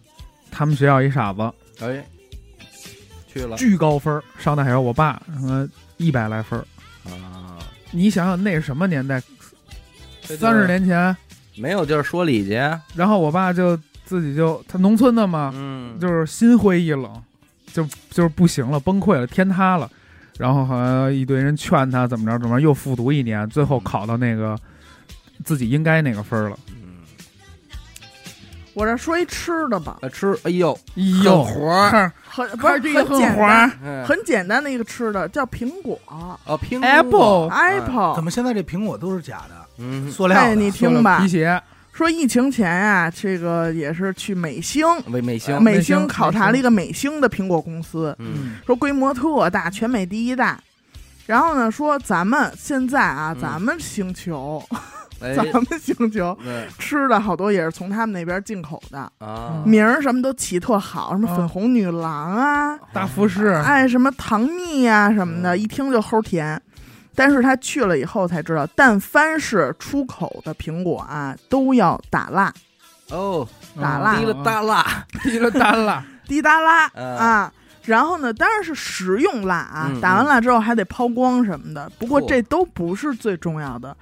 [0.52, 2.06] 他们学校一傻子哎，
[3.26, 6.66] 去了巨高分儿上大学，我爸什么一百来分儿。
[7.10, 7.58] 啊，
[7.92, 9.22] 你想想那是什么年代？
[10.24, 11.16] 三十年前，
[11.56, 12.52] 没有地儿说理去，
[12.96, 17.24] 然后我爸就自己就他农村的嘛，嗯，就是心灰意冷，
[17.72, 19.90] 就就是不行了，崩溃了，天塌了。
[20.38, 24.58] 然后好像一堆人劝他怎么着怎么着，又复读一年，最后考到那个
[25.44, 26.58] 自己应该那个分儿了。
[26.70, 26.98] 嗯，
[28.74, 34.06] 我这说一吃的吧，啊吃，哎呦，哎呦，活儿，看很不是这个很简单，嗯。
[34.06, 36.00] 很简单的一个吃的，叫苹果。
[36.08, 36.88] 哦，苹果。
[36.88, 38.24] Apple 哎 apple 怎。
[38.24, 40.42] 么现在这苹果都是假的，嗯，塑料的？
[40.42, 41.20] 哎，你听吧。
[41.20, 41.62] 皮，鞋，
[41.94, 50.60] 说疫情前啊，这个也是去美星，美美星，美美星星考察了一个美星的苹果公司，嗯，说规模特大，全美第一大。
[51.28, 53.40] 然后呢，说咱们现在啊，嗯。
[53.40, 54.62] 咱们星球，
[55.22, 55.36] 哎。
[55.36, 56.68] 咱，们星球对。
[56.80, 65.60] 吃的好多也是从他们那边进口的，啊，名儿什么都起特好，什么啊粉红女郎啊，大服饰，哎，什么糖蜜呀、什么的，嗯。
[65.60, 66.60] 一听就齁甜。
[67.16, 72.54] 但是他去了以后才知道，但凡是出口的苹果啊，都要打蜡，
[73.10, 73.48] 哦，
[73.80, 74.18] 打蜡。
[74.18, 77.18] 滴了哒蜡， 滴了哒蜡， 滴哒蜡嗯。
[77.18, 77.54] 啊。
[77.86, 81.92] 然后呢，当然是食用蜡啊，嗯打完蜡之后还得抛光什么的。
[82.00, 83.94] 不过这都不是最重要的，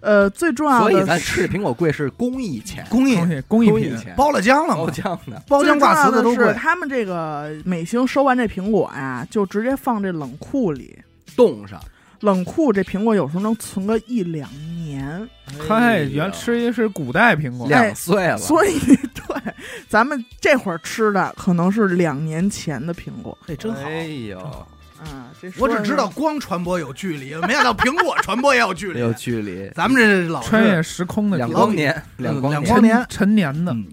[0.00, 3.16] 呃，最重要的所以咱吃这苹果贵是工艺钱，工艺
[3.48, 6.52] 工艺品，工艺钱，包了浆了包，浆的，包浆挂瓷的都贵。
[6.52, 10.98] 他们这个美星收完这苹果呀，就直接放这冷库里。
[11.34, 11.80] 冻上，
[12.22, 14.48] 冷库这苹果有时候能存个一两
[14.84, 15.28] 年，
[15.68, 19.52] 嗨，原吃一是古代苹果，两岁了，所以对
[19.88, 23.36] 咱们这会儿吃的可能是两年前的苹果。
[23.44, 23.80] 嘿真好。
[23.82, 29.00] 哎呦，啊，这我只知道光传播有距离，没想到苹果传播也有距离。
[29.00, 32.62] 有距离，咱们这老穿越，时空的两光年，两光年。
[32.62, 32.82] 两光。
[32.82, 32.96] 年。
[33.08, 33.84] 陈陈年的，嗯，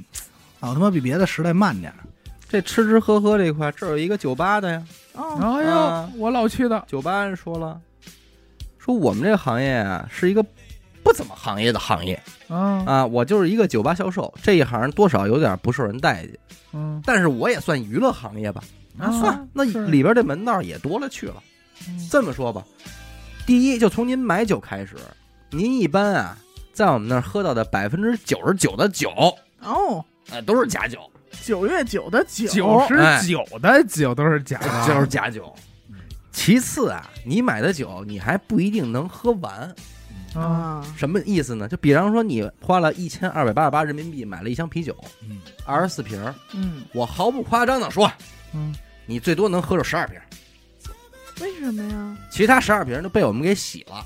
[0.60, 1.98] 老他妈比别的时代慢点儿。
[2.48, 6.10] 这吃吃喝喝这一块，这儿有一个酒吧的呀，哦，哎啊。
[6.13, 7.80] 呦，我老去的，酒吧人说了，
[8.89, 10.43] 说我们这个行业啊是一个
[11.04, 16.39] 不怎么行业的行业啊，啊，我就是一个酒吧销售，这一行多少有点不受人待见，
[16.73, 18.63] 嗯，但是我也算娱乐行业吧，
[18.97, 21.36] 啊算那里边这门道也多了去了。
[21.88, 22.65] 嗯这么说吧，
[23.45, 24.95] 第一，就从您买酒开始，
[25.52, 26.36] 您一般啊
[26.73, 29.12] 在我们那儿喝到的百分之九十九的酒，
[29.62, 30.99] 哦，哎，都是假酒，
[31.43, 35.54] 九月九的酒，九十九的酒都是假的，就是假酒。
[36.32, 39.76] 其次啊，你买的酒你还不一定能喝完，
[40.34, 41.68] 啊，啊，什么意思呢？
[41.68, 48.12] 就比方说你花了一千二百八十八人民币买了一箱啤酒，嗯，二十四瓶儿，嗯，我毫不夸张的说，
[48.54, 48.74] 嗯，
[49.06, 50.20] 你最多能喝着十二瓶，
[51.42, 52.18] 为什么呀？
[52.32, 54.06] 其他十二瓶都被我们给洗了。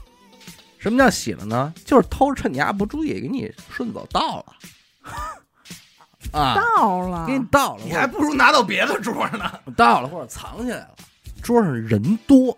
[0.80, 1.74] 什么叫洗了呢？
[1.86, 4.46] 就是偷着趁你丫不注意，给你顺走倒了，
[6.34, 9.52] 啊，倒了，给你倒了，你还不如拿到别的桌呢。
[9.78, 10.96] 倒了或者藏起来了。
[11.44, 12.56] 桌上人多，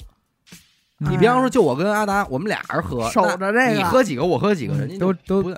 [1.00, 5.54] 你比方说，就我跟阿达，我们俩人喝，守着这个你喝几个，我喝几个，嗯人家都都不。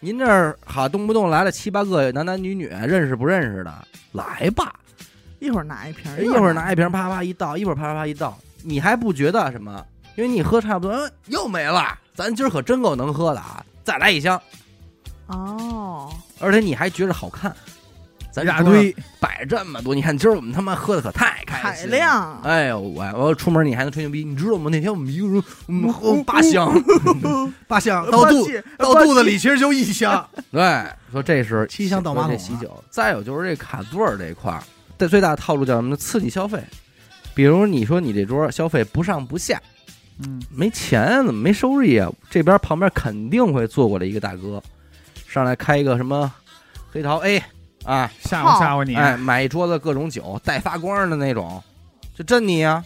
[0.00, 4.74] 您这儿好动不动来了七八个男男女女，认识不认识的，来吧，
[5.38, 9.84] 一会儿拿一瓶，一会儿拿一瓶，啪啪一倒，一会儿啪啪啪一倒，你还不觉得什么？
[10.16, 11.98] 因为你喝差不多，嗯，又没了。
[12.14, 13.64] 咱今儿可真够能喝的啊！
[13.84, 14.40] 再来一箱，
[15.26, 17.54] 哦，而且你还觉着好看。
[18.32, 21.96] 咱一大堆，摆这么多，你看今儿我们他妈喝的可太开海心了。
[21.96, 24.70] 量，哎呦，我我出门你还能吹牛逼，你知道吗？
[24.70, 26.72] 那天我们一个人我们喝八箱，
[27.66, 28.46] 八箱到肚
[28.78, 30.24] 到肚子里，其实就一箱。
[30.52, 32.84] 对，说这是七箱倒马桶啊这喜酒。
[32.88, 34.62] 再有就是这卡座这一块儿，
[34.96, 35.96] 这最大的套路叫什么呢？
[35.96, 36.62] 刺激消费。
[37.34, 39.60] 比如你说你这桌消费不上不下，
[40.24, 42.08] 嗯，没钱啊，怎么没收益啊？
[42.30, 44.62] 这边旁边肯定会坐过来一个大哥，
[45.26, 46.30] 上来开一个什么
[46.92, 47.42] 黑桃 A
[47.84, 51.62] 啊，吓唬吓唬你，哎，买一桌子各种酒，带发光的那种，
[52.14, 52.82] 就震你呀。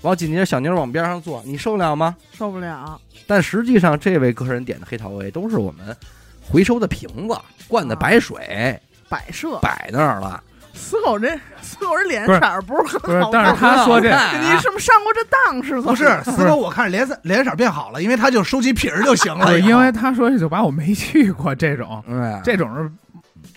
[0.00, 2.16] 然后紧接着小妞往边上坐，你受了吗？
[2.32, 5.96] 受不了，但实际上，这位客人点的黑桃 A 都是我们
[6.44, 7.36] 回收的瓶子、
[7.68, 8.80] 灌的白水。
[9.08, 9.58] 摆设。
[9.60, 10.42] 摆那儿了。
[10.74, 11.28] 死狗这
[11.60, 14.32] 死狗这脸色儿不是很好，但是他说这啊。
[14.40, 15.80] 你是不是上过这当是？
[15.82, 16.20] 怎么不是。
[16.24, 19.46] 死狗，我看脸色脸色变好了，因为他就收集瓶儿就行了。
[19.46, 22.90] 对，因为他说这酒吧我没去过这种，嗯，这种是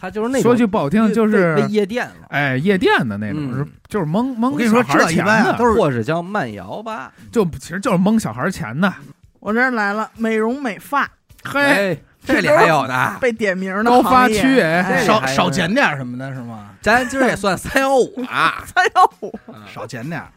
[0.05, 7.11] 他就是那种说句不好听，就是夜店了，哎夜店的那种，嗯是就是蒙蒙我跟你说小孩这一钱的，般啊都是或者叫慢摇吧。
[7.31, 8.93] 就其实就是蒙小孩钱的。
[9.39, 11.09] 我这儿来了，美容美发
[11.43, 16.69] 嘿，哎，这里还有呢，被点名的高发区哎哎，少少捡点什么的，是吗？
[16.81, 18.63] 咱今儿也算三幺五啊。
[18.75, 19.33] 三幺五，
[19.73, 20.27] 少捡点儿。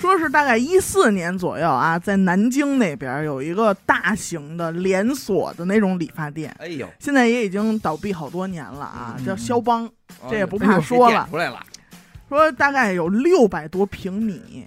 [0.00, 9.24] 说是大概一四年左右啊，在南京那边有一个大型的连锁的那种理发店，哎呦，现在也已经倒闭好多年了啊，嗯。
[9.26, 9.86] 叫肖邦。
[10.30, 11.10] 这也不怕说了。
[11.10, 11.60] 给点出来了。
[12.30, 14.64] 说大概有六百多平米，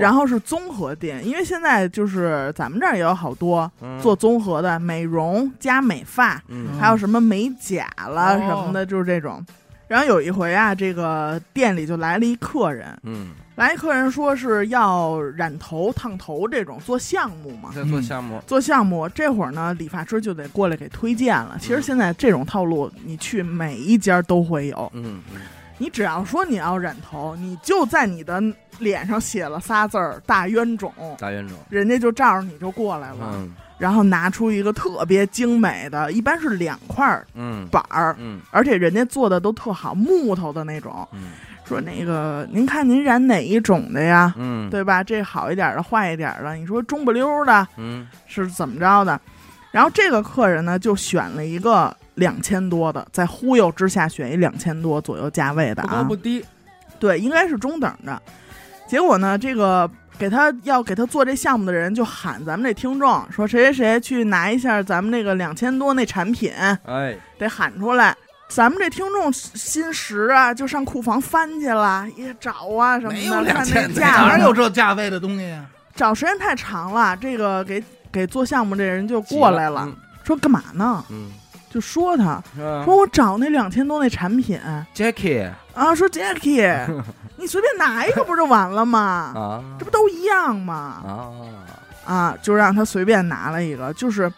[0.00, 3.70] 然后后是综合店，因为现在就是咱们这儿也有好多
[4.02, 6.76] 做综合的美容加美发，嗯。
[6.80, 8.38] 还有什么美甲啦哦。
[8.38, 9.44] 什么的，就是这种。
[9.86, 21.56] 然后有一回啊，这个店里就来了一客人，嗯，来一客人说是要染头、烫头这种做项目嘛，在做项目，做项目这会儿呢，理发师就得过来给推荐了。
[21.60, 24.90] 其实现在这种套路，你去每一家都会有。
[24.94, 25.40] 嗯嗯。
[25.76, 28.40] 你只要说你要染头，你就在你的
[28.78, 33.52] 脸上写了仨字儿“大冤种大冤种”，，人家就照着你就过来了，嗯。
[33.76, 37.66] 然后拿出一个特别精美的，一般是两块儿嗯。
[37.68, 38.40] 板儿，嗯。
[38.52, 41.06] 而且人家做的都特好，木头的那种。
[41.12, 41.30] 嗯
[41.64, 44.34] 说那个，您看您染哪一种的呀？
[44.36, 45.02] 嗯，对吧？
[45.02, 46.54] 这好一点的，坏一点的。
[46.54, 49.18] 你说中不溜的嗯是怎么着的？
[49.70, 56.44] 然后这个客人呢，就选了一个两千多的，在忽悠之下选一两千多左右价位的不高啊，不低，
[57.00, 58.20] 对，应该是中等的。
[58.86, 66.52] 结果呢，这个给他要给他做这项目的人就喊咱们这听众说谁谁谁去拿一下咱们那个两千多那产品，
[66.84, 68.14] 哎得喊出来。
[68.54, 75.66] 咱们这听众心实啊，就上库房翻去了，也找啊什么没有的，看2000的那价哪格有这价位的东西呀？
[75.96, 79.88] 找时间太长了，这个给给做项目这人就过来了，
[80.22, 81.04] 说干嘛呢？
[81.10, 81.32] 嗯，
[81.68, 84.56] 就说他嗯说我找那两千多那产品
[84.94, 87.02] ，Jackie 啊，说 Jackie，
[87.36, 89.32] 你随便拿一个不就完了吗？
[89.34, 91.02] 啊这不都一样吗？
[91.04, 94.32] 啊，啊，就让他随便拿了一个，就是。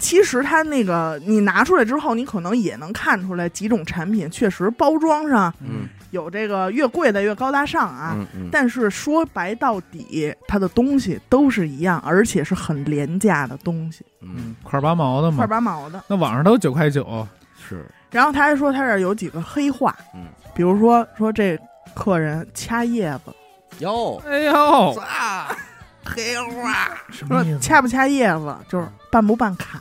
[0.00, 5.88] 其实他那个你拿出来之后，你可能也能看出来几种产品确实包装上嗯。
[6.10, 14.56] 有这个越贵的越高大上啊，嗯嗯，但是说白到底，它的东西都是一样，而且是很廉价的东西，嗯。
[14.64, 15.36] 块八毛的嘛。
[15.36, 16.02] 块嘛，八毛的。
[16.08, 17.24] 那网上都九块九，
[17.56, 21.56] 是，然后他还说他这有几个黑话，嗯，比如说说这
[21.94, 23.32] 客人掐叶子，
[23.78, 24.92] 哟，哎呦，啊，
[26.14, 27.58] 黑话说什么？
[27.60, 29.80] 掐不掐叶子就是办不办卡。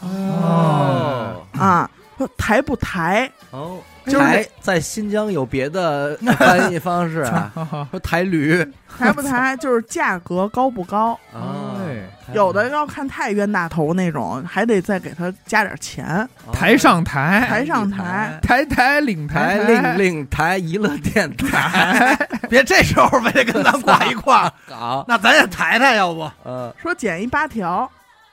[0.00, 1.42] 哦。
[1.52, 7.24] 啊，说抬不抬，哦，就是台在新疆有别的翻译方式
[7.90, 8.66] 说抬驴。
[8.98, 12.02] 抬不抬 就是价格高不高，啊哎，
[12.34, 16.28] 有的要看太冤大头那种，还得再给他加点钱。
[16.52, 17.64] 抬上台，台。
[17.64, 18.38] 上台。
[18.42, 19.58] 抬抬领台。
[19.58, 22.16] 台令令台娱乐电台，
[22.50, 26.30] 别这时候非得跟咱挂一块儿，好，那咱也抬抬，要不？
[26.44, 27.90] 嗯，说捡一八条，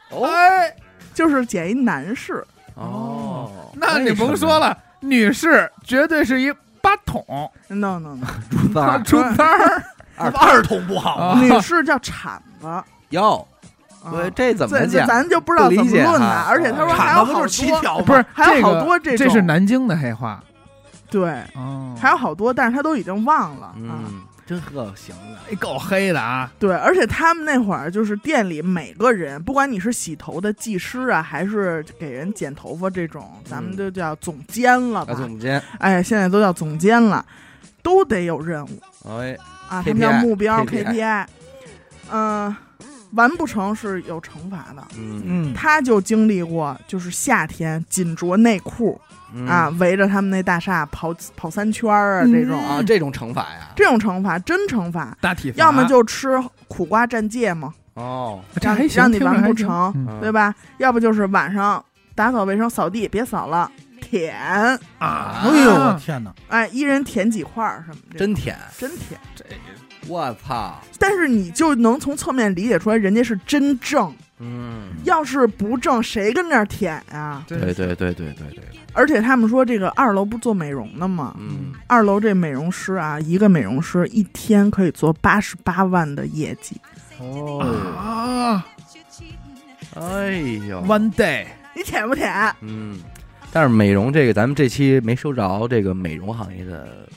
[0.09, 0.73] 哦哎，
[1.13, 6.51] 就是捡一男士，哦，那你甭说了，女士绝对是一
[6.81, 7.23] 八筒
[7.67, 9.83] no no no，猪三儿 出三儿，
[10.17, 11.25] 二筒不好吗？
[11.25, 12.67] 啊女士叫铲子。
[13.11, 13.45] 哟，
[14.03, 15.07] 啊对，这怎么讲？
[15.07, 18.03] 咱就不知道怎么论的，不理解而且他说还铲有好子不就是七多，条吗？
[18.05, 20.43] 不是，还有好个多这种这是南京的黑话
[21.09, 23.75] 对，哦，还有好多，但是他都已经忘了啊。
[23.77, 33.77] 嗯，真够行的，哎够黑的啊，对，而且他们那会儿就是店里每个人，不管你是洗头的技师啊，还是给人剪头发这种，咱们嗯。
[33.77, 35.13] 就叫总监了吧？
[35.13, 35.15] 啊，？
[35.15, 37.25] 总监，哎，现在都叫总监了，
[37.81, 38.81] 都得有任务。
[39.09, 39.37] 哎，
[39.69, 41.25] 啊，他们叫目标 KPI KPI，
[42.11, 42.55] 嗯、
[43.11, 44.83] 完不成是有惩罚的。
[44.97, 45.21] 嗯。
[45.25, 48.99] 嗯，他就经历过，就是夏天紧着内裤
[49.33, 49.45] 嗯。
[49.47, 55.57] 啊，围着他们那大厦跑跑三圈儿啊，这种、啊，这种惩罚呀，这种惩罚真惩罚，大体罚。
[55.57, 60.53] 要么就吃苦瓜蘸芥末，哦，让这还行让你完听着还行不成，嗯对吧？
[60.77, 61.83] 要不就是晚上
[62.15, 64.35] 打扫卫生、扫地，别扫了，舔，
[64.99, 66.33] 啊，哎呦我天哪！
[66.49, 69.19] 哎，一人舔几块儿什么的，真舔，真舔。
[70.07, 74.13] 我操，但是你就能从侧面理解出来，人家是真正。
[74.39, 77.43] 嗯，要是不正，谁跟那儿舔呀？
[77.47, 77.59] 对。
[77.59, 81.35] 对对对对对对，而且他们说这个二楼不做美容的吗？
[81.39, 86.79] 嗯，二楼这美容师啊，一个美容师一天可以做八十八万的业绩。
[87.19, 87.59] 哦，
[87.97, 88.65] 啊。
[89.95, 90.31] 哎
[90.67, 92.31] 呦，，one day，你舔不舔？
[92.61, 92.99] 嗯，
[93.51, 97.09] 但是美容这个，咱们这期没收着这个美容行业的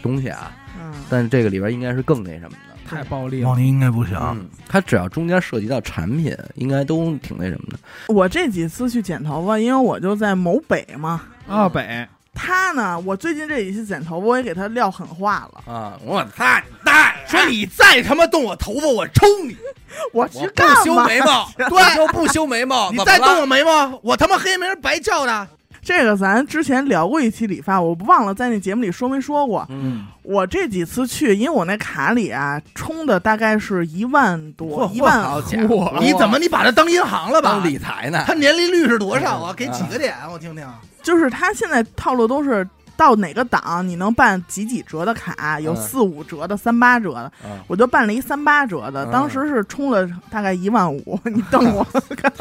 [0.00, 2.56] 东西啊，嗯，但这个里边应该是更那什么的。
[2.84, 7.78] 太暴力了，猫腻应该不行，嗯，它只要中间涉及到产品，应该都挺那什么的。
[8.08, 11.22] 我这几次去剪头发，因为我就在某北嘛。
[11.48, 15.72] 啊北，他呢，我最近这几次剪头发，我也给他撂狠话了。
[15.72, 17.26] 啊，我操你大爷！
[17.28, 19.56] 说你再他妈动我头发，我抽你！
[20.12, 20.84] 我去我不干嘛？
[20.84, 25.48] 修眉毛，对，就不修眉毛， 你再动我眉毛，我他妈黑名白叫的。
[25.82, 29.66] 这个咱之前聊过一期理发，我不忘了在那节目里说没说过。
[29.68, 37.64] 嗯，我这几次去，因为我那卡里啊充的大概是一万多，一万好家伙，你怎么你把它当银行了吧当？
[37.68, 38.22] 理财呢？
[38.26, 39.52] 它年利率是多少啊？
[39.52, 40.14] 嗯给几个点？
[40.32, 40.64] 我听听。
[41.02, 42.66] 就是他现在套路都是
[42.96, 45.76] 到哪个档你能办几几折的卡，有嗯。
[45.76, 49.10] 四五折的、三八折的，啊我就办了一三八折的，嗯。
[49.10, 51.84] 当时是充了大概一万五， 你瞪我。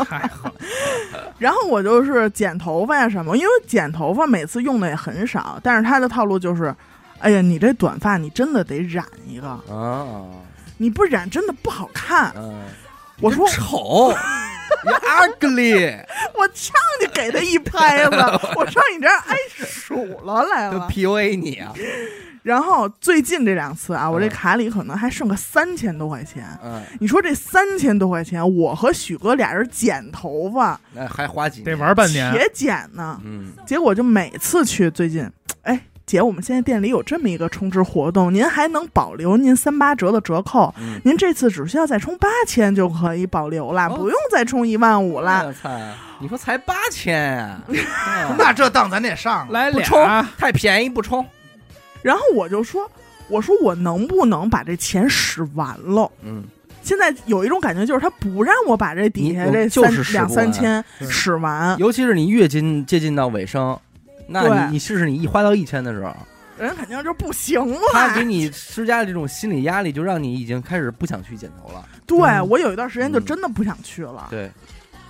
[0.06, 0.52] 太狠，
[1.38, 6.74] 然后我就是剪头发呀什么，因为剪头发每次用的也很少，但是他的套路就是，
[7.20, 10.24] 哎呀，你这短发你真的得染一个，啊，
[10.78, 12.32] 你不染真的不好看。
[12.36, 12.64] 嗯，
[13.22, 14.16] 我说丑，你
[14.86, 16.00] ugly，
[16.34, 18.16] 我上去给他一拍子，
[18.56, 20.88] 我上你这儿挨数了来就了。
[20.90, 21.74] PUA 你啊，
[22.44, 24.30] 然后最近这两次啊，我这嗯。
[24.30, 26.44] 卡里可能还剩个三千多块钱。
[26.64, 33.20] 嗯，你说这三千多块钱，我和许哥俩人剪头发，那还花几得年玩半年，且剪呢。
[33.24, 35.30] 嗯，结果就每次去，最近，
[35.64, 40.74] 哎，姐，我们现在店里有这么一个充值活动，您还能保留您三八折的折扣。
[40.80, 45.46] 嗯您这次只需要再充八千就可以保留了，哦不用再充一万五了。
[45.48, 45.70] 我操，
[46.20, 47.60] 你说才八千呀？
[48.06, 49.54] 啊那这当咱得上了。
[49.54, 51.26] 来不充俩，太便宜不充，
[52.02, 52.90] 然后我就说，
[53.30, 56.12] 我说我能不能把这钱使完了？
[56.24, 56.44] 嗯，
[56.84, 63.80] 现在有一种感觉，就是他不让我把这底下这三就是两三千使完，尤其是你越近接近到尾声，
[64.32, 66.16] 那你你试试你一花到一千的时候，
[66.58, 67.80] 人肯定就不行了。
[67.92, 71.84] 他给你施加的这种心理压力，就让你已经开始不想去剪头了。
[72.06, 74.28] 对嗯我有一段时间就嗯真的不想去了。
[74.30, 74.52] 对，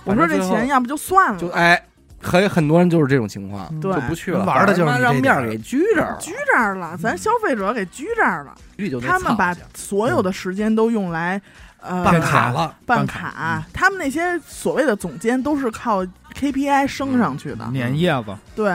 [0.04, 1.80] 我说这钱要不就算了，就哎，
[2.20, 8.54] 很很多人就是这种情况，就不去了，玩的就是让面儿给拘这儿了，拘这儿了，咱消费者给拘这儿了。
[9.00, 11.40] 他们把所有的时间都用来
[11.80, 16.04] 呃办办卡了，办办卡，他们那些所谓的总监都是靠
[16.38, 18.70] KPI 升上去的，碾叶子，对，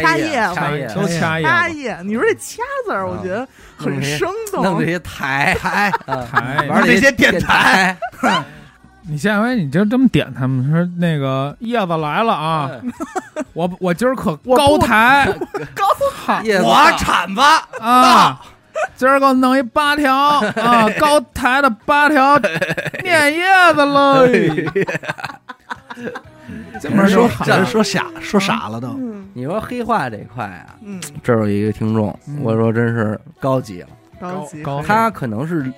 [0.00, 1.98] 掐叶子掐叶都掐叶子，掐叶。
[2.04, 3.46] 你说这掐字儿，我觉得
[3.76, 4.64] 很生动。
[4.64, 4.86] 弄这。
[4.86, 6.26] 些台 台啊。
[6.30, 7.96] 台玩这些电电台，
[9.08, 12.92] 你下回你就这么点他们说那个叶子来了啊，嗯。
[13.54, 15.26] 我我今儿可高抬
[15.74, 15.84] 高
[16.14, 17.40] 哈叶子我铲子
[17.80, 18.40] 啊，
[18.96, 22.38] 今儿给我弄一八条啊，高抬的八条
[23.02, 23.44] 碾叶
[23.74, 24.70] 子嘞，
[26.80, 28.88] 这么说好这说傻说傻了都。
[28.88, 33.88] 嗯你说黑话这块啊，嗯，这儿有一个听众，嗯我说真是高级了，
[34.20, 35.72] 高级高他可能是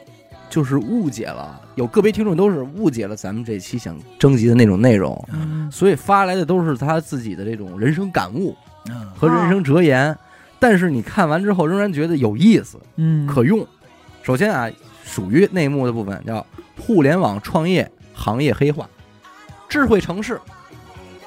[0.50, 8.56] 就是误解了，有个别听众都是误解了咱们这期想征集的那种内容，嗯所以发来的都是他自己的这种人生感悟
[8.90, 10.16] 嗯，和人生哲言。
[10.58, 13.64] 但是你看完之后仍然觉得有意思、嗯可用。
[14.22, 14.68] 首先啊，
[15.04, 16.44] 属于内幕的部分叫
[16.80, 18.88] 互联网创业行业黑化，
[19.68, 20.40] 智慧城市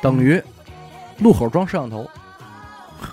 [0.02, 0.42] 等于
[1.20, 2.10] 路口装摄像头，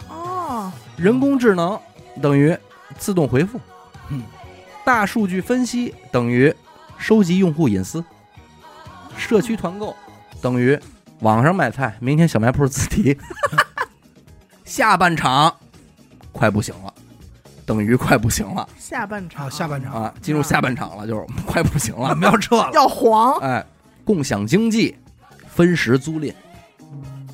[0.09, 1.79] 哦，人工智能
[2.21, 2.57] 等于
[2.99, 3.61] 自动回复，
[4.11, 4.23] 嗯，
[4.85, 6.55] 大数据分析等于
[6.99, 8.05] 收集用户隐私，
[9.17, 9.95] 社区团购
[10.41, 10.79] 等于
[11.21, 13.17] 网上买菜，明天小卖铺自提。
[14.65, 15.55] 下半场
[16.33, 16.93] 快不行了，
[17.65, 18.69] 等于快不行了。
[18.79, 19.47] 下半场。
[19.47, 19.93] 啊，下半场。
[19.93, 20.15] 啊！
[20.21, 22.09] 进入下半场了，就是快不行了。
[22.09, 22.15] 我。
[22.15, 23.39] 们要撤了，要黄。
[23.41, 23.65] 哎，
[24.05, 24.97] 共享经济，
[25.47, 26.33] 分时租赁，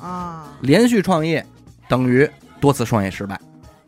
[0.01, 1.45] 啊，连续创业
[1.87, 2.29] 等于
[2.59, 3.39] 多次创业失败，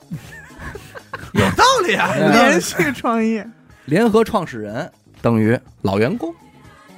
[1.34, 3.48] 有道理啊，嗯连续创业。
[3.86, 4.90] 联合创始人
[5.22, 6.34] 等于老员工。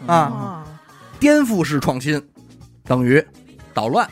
[0.05, 0.67] 啊，啊，
[1.19, 2.21] 颠覆式创新
[2.83, 3.25] 等于
[3.73, 4.07] 捣乱，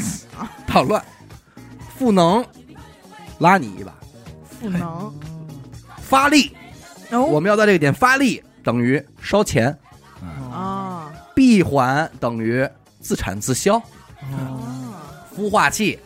[0.66, 1.04] 捣乱，
[1.96, 2.44] 赋能。
[3.38, 3.94] 拉你一把，
[4.44, 5.14] 赋能。
[5.98, 6.54] 发力，
[7.10, 7.22] 哦。
[7.22, 9.78] 我们要在这个点发力等于烧钱，
[10.52, 12.68] 啊闭环等于
[13.00, 13.82] 自产自销，啊，
[15.36, 15.98] 孵化器，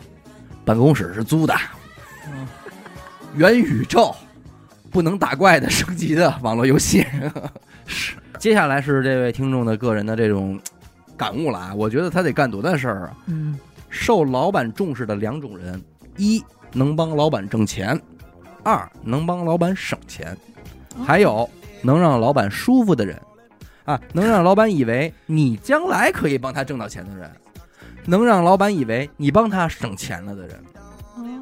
[0.63, 1.53] 办公室是租的，
[2.27, 2.47] 嗯
[3.35, 4.15] 元宇宙，
[4.91, 7.05] 不能打怪的升级的网络游戏。
[7.85, 10.59] 是，接下来是这位听众的个人的这种
[11.17, 13.17] 感悟了啊，我觉得他得干多大事儿啊！
[13.27, 13.59] 嗯。
[13.89, 15.81] 受老板重视的两种人：
[16.17, 17.97] 一能帮老板挣钱，
[18.61, 20.37] 二能帮老板省钱，
[21.05, 21.49] 还有
[21.81, 23.17] 能让老板舒服的人。
[23.85, 27.31] 啊，能让老板以为你将来可以帮他挣到钱的人，
[28.05, 30.63] 能让老板以为你帮他省钱了的人。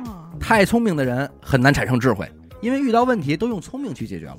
[0.06, 2.30] 啊，太聪明的人很难产生智慧，
[2.62, 4.38] 因为遇到问题都用聪明去解决了，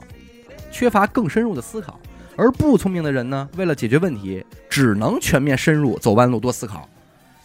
[0.70, 1.98] 缺乏更深入的思考。
[2.36, 6.88] 而不聪明的人呢，为了解决问题，只能全面深入，走弯路，多思考。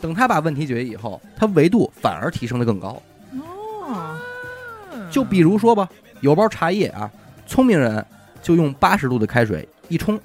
[0.02, 3.00] 等他把问题解决以后，他维度反而提升的更高。
[3.34, 4.18] 哦，
[5.12, 5.88] 就比如说吧，
[6.22, 7.12] 有包茶叶啊，
[7.46, 8.04] 聪明人
[8.42, 10.20] 就用八十度的开水一冲，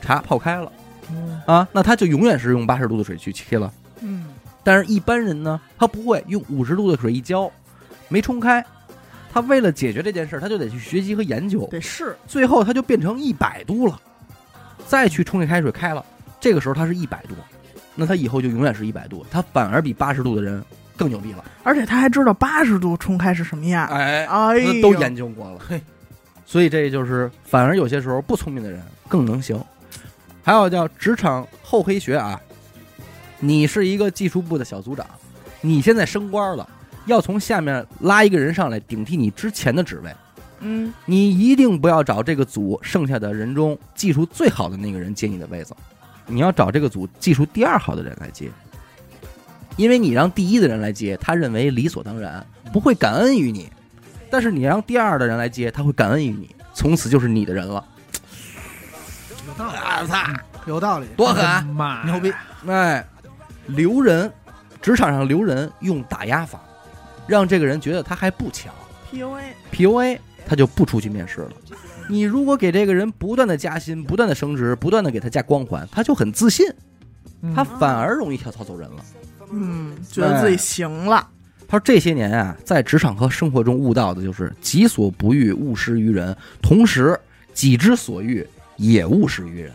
[0.00, 0.70] 茶泡开了
[1.10, 3.72] 嗯啊，那他就永远是用八十度的水去沏了。
[4.02, 4.26] 嗯，
[4.64, 7.50] 但是，一般人呢，他不会用五十度的水一浇，
[8.08, 8.64] 没冲开，
[9.32, 14.00] 他为了解决这件事儿，他就得去学习和研究，得试最后他就变成一百度了，
[14.86, 16.04] 再去冲这开水开了，
[16.40, 17.34] 这个时候他是一百度，
[17.94, 20.62] 那他以后就永远是一百度，他反而比八十度的人
[20.96, 21.44] 更牛逼了。
[21.62, 25.80] 而且他还知道八十度冲开是什么样，哎，哎都研究过了，嘿，
[26.44, 29.62] 所以这就是反而有些时候不聪明的人更能行。
[30.44, 32.40] 还有叫职场厚黑学啊，
[33.44, 35.04] 你是一个技术部的小组长，
[35.60, 36.68] 你现在升官了，
[37.06, 40.14] 要从下面拉一个人上来顶替你之前的职位，
[40.60, 45.74] 嗯，你一定不要找这个组剩下的人中技术最好的那个人接你的位子，
[46.26, 48.48] 你要找这个组技术第二好的人来接，
[49.76, 53.64] 因为你让第一的人来接，他认为理所当然，不会感恩于你；
[54.30, 57.84] 但是你让第二的人来接，他会感恩于你，从此就是你的人了。
[59.48, 59.78] 有道理，
[60.66, 61.44] 有道理，多狠
[62.06, 62.32] 牛逼，
[62.68, 63.04] 哎，
[63.66, 64.30] 留人，
[64.80, 66.60] 职场上留人用打压法，
[67.26, 68.72] 让这个人觉得他还不强。
[69.12, 69.42] PUA
[69.72, 71.50] PUA，他就不出去面试了。
[72.08, 76.66] 你如果给这个人不断的加薪、不断的升职、不断的给他加光环，他就很自信，
[77.42, 79.04] 嗯他反而容易跳槽走人了。
[79.50, 81.28] 嗯，觉得自己行了，
[81.68, 87.18] 他说这些年啊，在职场和生活中悟到的就是己所不欲，勿施于人；同时，
[87.54, 88.46] 己之所欲，
[88.76, 89.72] 也勿施于人。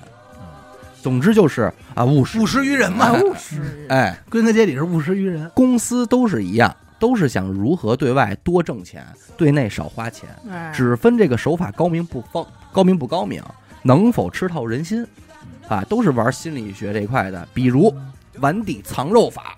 [1.07, 3.05] 总之就是啊，勿施务实于人嘛。
[3.05, 5.49] 啊，，务实，哎，归根结底是务实于人。
[5.55, 10.27] 公司都是一样，都是想如何对外多挣钱，对内少花钱。
[10.51, 13.41] 哎，只分这个手法高明不高高明不高明，
[13.83, 15.07] 能否吃透人心，
[15.69, 17.47] 啊，都是玩心理学这一块的。
[17.53, 17.95] 比如
[18.41, 19.55] 碗底藏肉法，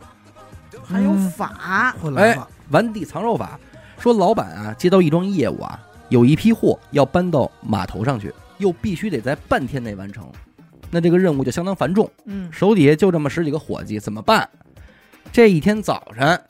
[0.84, 3.60] 还有法，会来吧，碗底藏肉法，
[3.98, 5.80] 说老板啊接到一桩业务啊，
[6.10, 10.32] 有一批货要搬到码头上去，又必须得在半天内完成，
[10.90, 14.50] 那这个任务就相当繁重，嗯，手底下就这么十几个伙计，怎么办？
[15.32, 16.42] 这一天早晨，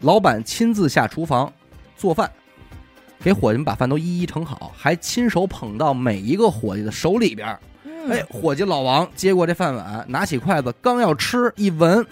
[0.00, 1.52] 老板亲自下厨房
[1.96, 2.30] 做饭，
[3.20, 7.58] 给伙计们把饭都一一盛好，还亲手捧到每一个伙计的手里边。
[7.84, 12.04] 嗯哎，，伙计老王接过这饭碗，拿起筷子刚要吃，一闻，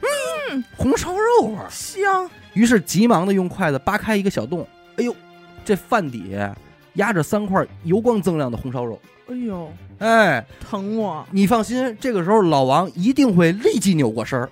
[0.00, 4.66] 嗯，红烧肉味儿，香，于是急忙的用筷子扒开一个小洞，
[4.96, 5.14] 哎呦，
[5.64, 6.56] 这饭底下
[6.94, 8.98] 压着三块油光锃亮的红烧肉。
[9.28, 14.48] 哎呦，哎，疼我，你放心，这个时候老王一定会立即扭过身儿，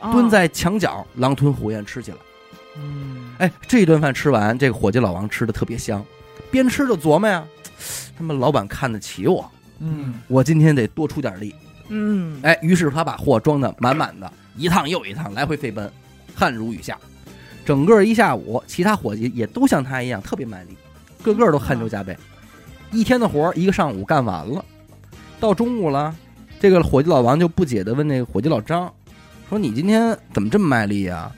[0.00, 2.16] 啊蹲在墙角，狼吞虎咽吃起来。
[2.76, 6.04] 嗯哎，这顿饭吃完，这个伙计老王吃的特别香，
[6.50, 7.44] 边吃就琢磨呀，
[8.16, 9.50] 他们老板看得起我，
[9.80, 11.54] 嗯，我今天得多出点力。
[11.88, 15.90] 嗯，哎，于是他把货装的满满的，一趟又一趟来回飞奔，
[16.34, 16.96] 汗如雨下。
[17.64, 20.76] 整个一下午，其他伙计也都像他一样特别卖力，
[21.22, 22.16] 个个都汗流浃背。
[22.92, 24.64] 一天的活儿一个上午干完了，
[25.40, 26.14] 到中午了，
[26.60, 28.92] 这个伙计老王就不解的问那个伙计老张，
[29.48, 31.32] 说：“你今天怎么这么卖力呀、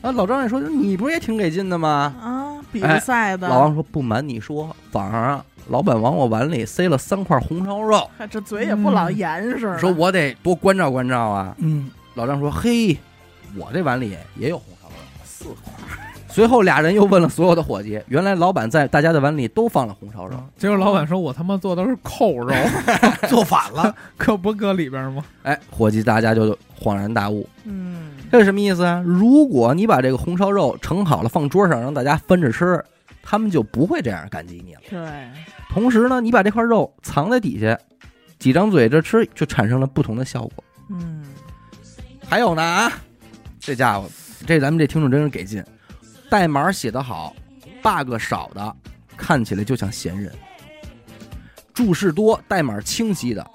[0.00, 12.96] 啊？”老张也说：“你不是也挺给劲的吗啊，比哎赛？”的，老王说：“不瞒你说，早上啊，老板往我碗里塞了三块红烧肉，看这嘴也不老严实的，说我得多关照关照啊。”嗯，老张说：“嘿，
[13.56, 16.02] 我这碗里也有红烧肉，四块。”
[16.36, 20.36] 随后俩人又问了所有的伙计，原来老板在大家的碗里都放了红烧肉。
[20.58, 22.54] 结果老板说：“我他妈做的是扣肉，
[23.26, 29.02] 做反了， 可不搁里边吗哎，伙计大家就恍然大悟，嗯，这是什么意思啊？
[29.02, 32.84] 如果你把这个红烧肉盛好了放桌上，让大家分着吃，
[33.22, 34.80] 他们就不会这样感激你了。
[34.90, 35.00] 对，
[35.70, 37.78] 同时呢，你把这块肉藏在底下，
[38.38, 40.62] 几张嘴这吃，就产生了不同的效果。
[40.90, 41.24] 嗯，
[42.28, 42.92] 还有呢啊，
[43.58, 44.06] 这家伙，
[44.46, 45.64] 这咱们这听众真是给劲，
[46.28, 47.34] 代码写得好
[47.82, 48.76] ，bug 少的，
[49.16, 50.30] 看起来就像闲人；
[51.72, 53.48] 注释多、代码清晰的，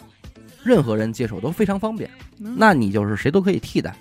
[0.63, 2.09] 任何人接手都非常方便。
[2.39, 3.95] 嗯那你就是谁都可以替代。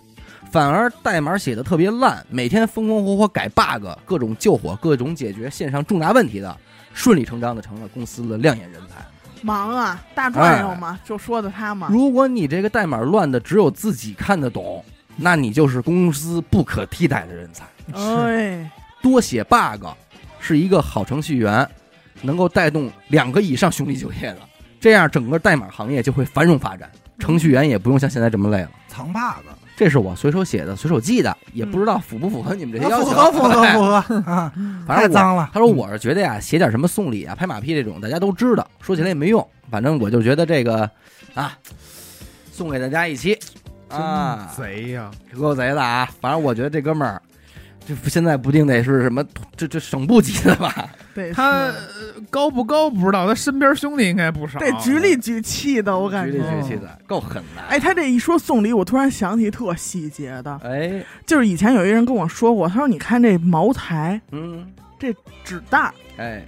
[0.51, 6.57] 反而代码写的特别烂，每天风风火火改 bug，各种救火、各种解决线上重大问题的，
[6.93, 9.05] 顺理成章的成了公司的亮眼人才。
[9.43, 14.85] 忙啊，大转悠嘛，就说的他嘛，如果你这个代码乱的只有自己看得懂，
[15.21, 17.65] 那你就是公司不可替代的人才。
[17.93, 18.71] 哎，
[19.03, 19.87] 多写 bug
[20.39, 21.69] 是一个好程序员，
[22.23, 24.39] 能够带动两个以上兄弟就业的，
[24.81, 28.71] 这样整个代码行业就会繁荣发展，程序员也不用像现在这么累了。
[28.89, 29.47] 藏 bug，
[29.77, 33.11] 这是我随手写的，随手记的，也不知道符不符合你们这些要求。
[33.11, 34.53] 符合符合符合 啊，
[34.87, 35.51] 反正太脏了。
[35.53, 39.47] 他说我是觉得呀，写点什么送礼啊、拍马屁这种，大家都知道，说起来也没用。
[39.71, 40.91] 反正我就觉得这个
[41.35, 41.57] 啊，
[42.53, 43.39] 送给大家一期
[43.91, 45.11] 啊，真贼呀！
[45.39, 46.09] 够贼的啊！
[46.21, 47.21] 反正我觉得这哥们儿，
[47.87, 49.25] 这不现在不定得是什么，
[49.57, 50.89] 这这省部级的吧？
[51.15, 51.75] 得他是呃
[52.31, 54.61] 高不高不知道，他身边兄弟应该不少。
[54.61, 56.63] 得局里局气的，我感举觉例。
[56.63, 57.63] 举气的，够狠的。
[57.69, 64.67] 哎，他这一说送礼，我突然想起特细节的，哎，就是以前有一人跟我说过，他说：“你看这茅台嗯，
[64.99, 65.13] 这
[65.43, 66.45] 纸袋儿，哎，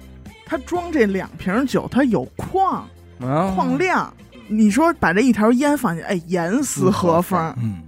[0.47, 2.89] 它装这两瓶酒，它有矿
[3.21, 4.15] 啊矿量。
[4.53, 7.83] 你说把这一条烟放进，哎，严丝合缝嗯，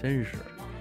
[0.00, 0.28] 真是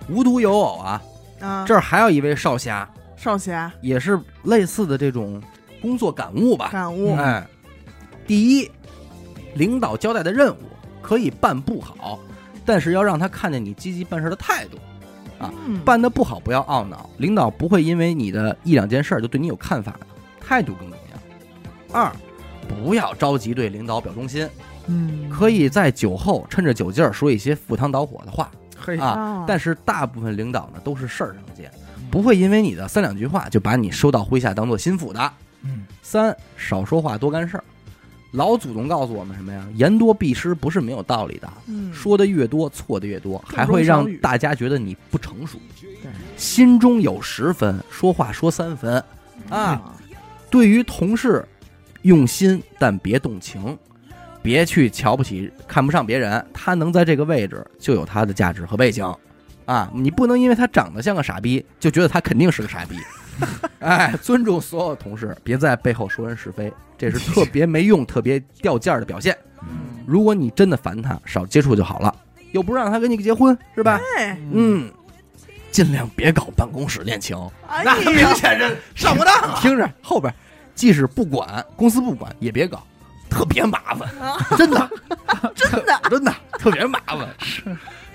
[0.07, 1.01] 无独有偶啊！
[1.39, 1.65] 啊！
[1.67, 2.87] 这儿还有一位少侠，
[3.17, 5.41] 少侠也是类似的这种
[5.81, 6.69] 工作感悟吧。
[6.71, 7.45] 感悟，哎，
[8.27, 8.69] 第一，
[9.55, 10.59] 领导交代的任务
[11.01, 12.19] 可以办不好，
[12.63, 14.77] 但是要让他看见你积极办事的态度。
[15.39, 15.51] 啊
[15.83, 20.07] 办的不好不要懊恼，领导不会因为你的一两件事儿就对你有看法的，
[20.39, 21.99] 态度更重要。
[21.99, 22.09] 二，
[22.69, 24.47] 不要着急对领导表忠心，
[24.87, 29.07] 嗯，可以在酒后趁着酒劲儿说一些赴汤蹈火的话嘿啊。
[29.07, 31.71] 啊但是大部分领导呢都是事儿上见，
[32.11, 35.33] 不会因为你的三两句话就把你收到麾下当做心腹的。
[35.63, 37.63] 嗯，三，少说话多干事儿。
[38.31, 39.63] 老祖宗告诉我们什么呀？
[39.75, 41.47] 言多必失不是没有道理的。
[41.67, 45.59] 嗯说的越多，错的越多，还会让大家觉得你不成熟。
[45.79, 49.01] 对，心中有十分，说话说三分
[49.49, 49.95] 啊。
[50.49, 51.47] 对于同事，
[52.01, 53.77] 用心但别动情，
[54.43, 56.45] 别去瞧不起、看不上别人。
[56.53, 59.03] 他能在这个位置，就有他的价值和背景
[59.65, 59.89] 啊！
[59.93, 62.97] 你不能因为他长得像个傻逼，就觉得他肯定是个傻逼。
[63.79, 69.35] 哎，尊重所有同事，别在背后说人是非，这是特别没用、特别掉价儿的表现。
[69.61, 72.13] 嗯如果你真的烦他，少接触就好了，
[72.51, 73.97] 又不是让他跟你结婚，是吧？
[74.17, 74.91] 哎，嗯，
[75.71, 77.37] 尽量别搞办公室恋情。
[77.67, 79.57] 哎那明，显是上不当啊。
[79.61, 80.31] 听着后边，
[80.75, 82.85] 即使不管公司不管，也别搞，
[83.33, 84.37] 特别麻烦，啊。
[84.55, 84.89] 真的。
[85.55, 87.27] 真的， 真的特别麻烦。
[87.41, 87.63] 是。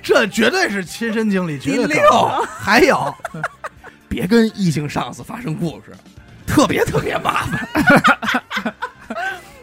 [0.00, 3.14] 这绝对是亲身经历，绝对第可六，还有，
[4.08, 5.92] 别跟异性上司发生故事，
[6.46, 7.68] 特别特别麻烦。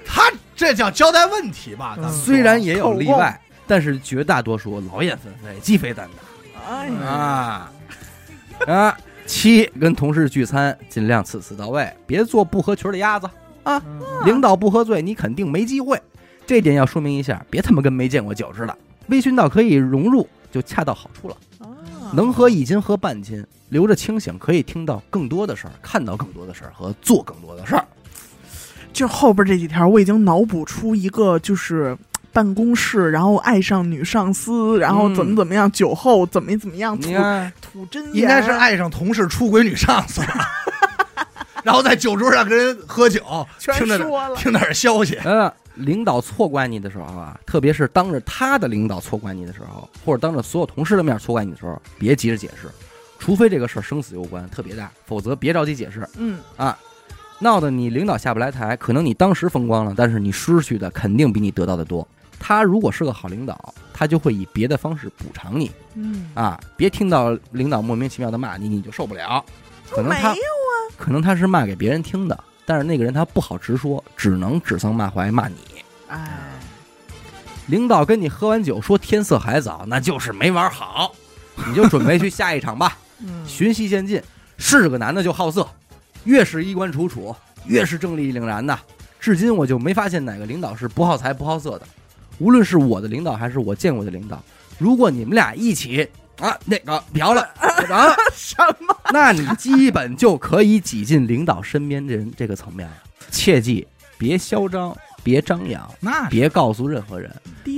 [0.05, 1.93] 他这叫交代问题吧？
[1.95, 6.07] 咱们虽然也有例外，但是绝大多数劳燕分飞，鸡飞蛋
[6.69, 7.71] 哎打呀，啊。
[8.67, 8.97] 啊！
[9.25, 13.27] 七，跟同事聚餐尽量此次到位，别做不合群的鸭子。
[13.65, 16.01] 嗯领导不喝醉，你肯定没机会。
[16.45, 18.77] 这点要说明一下，别他妈跟没见过酒似的。
[19.07, 21.35] 微醺到可以融入，就恰到好处了。
[21.59, 21.67] 啊
[22.13, 27.85] 能喝一斤喝半斤，留着清醒，可以听到更多的事儿，看到更多的事儿和做更多的事儿。
[28.93, 31.97] 就后边这几条，我已经脑补出一个就是。
[32.35, 37.09] 办公室，然后爱上女上司，然后怎么怎么样，酒后怎么怎么样，吐，
[37.61, 40.21] 吐真言，应该是爱上同事出轨女上司，
[41.65, 43.21] 然后在酒桌上跟人喝酒，
[43.57, 52.69] 全听着说了，听点消息，嗯，领导错怪你的时候啊，特别是当着他的领导错怪你的时候，或者当着所有同事的面错怪你的时候，别急着解释，
[53.17, 56.77] 除非这个事儿生死攸关，特别大，否则别着急解释嗯，啊。
[57.39, 62.07] 闹得你领导下不来台，可能你当时风光了，但是你失去的肯定比你得到的多。
[62.39, 66.57] 他如果是个好领导，他就会以别的方式补偿你嗯，啊！
[66.77, 69.43] 别听到领导莫名其妙的骂你，你就受不了。
[69.89, 70.33] 可能没他
[70.97, 75.55] 可能他是骂给别人听的，但是那个人他不好直说，只能指桑骂槐骂你。
[76.07, 76.27] 哎，
[77.67, 81.13] 领导跟你喝完酒说天色还早，那就是没玩好，
[81.67, 82.97] 你就准备去下一场吧。
[83.19, 84.21] 嗯，循序渐进，
[84.57, 85.67] 是个男的就好色，
[86.25, 87.35] 越是衣冠楚楚，
[87.65, 88.77] 越是正义凛然的。
[89.19, 91.87] 至今我就没发现哪个领导是不好财不好色的，
[92.39, 94.43] 无论是我的领导还是我见过的领导，
[94.77, 96.07] 如果你们俩一起
[96.39, 97.41] 啊那个嫖了
[97.89, 98.95] 啊，什么？
[99.11, 102.93] 那你基本就可以挤进领导身边的人这个层面了。
[103.31, 103.85] 切记
[104.17, 107.33] 别嚣张，别张扬，那别告诉任何人，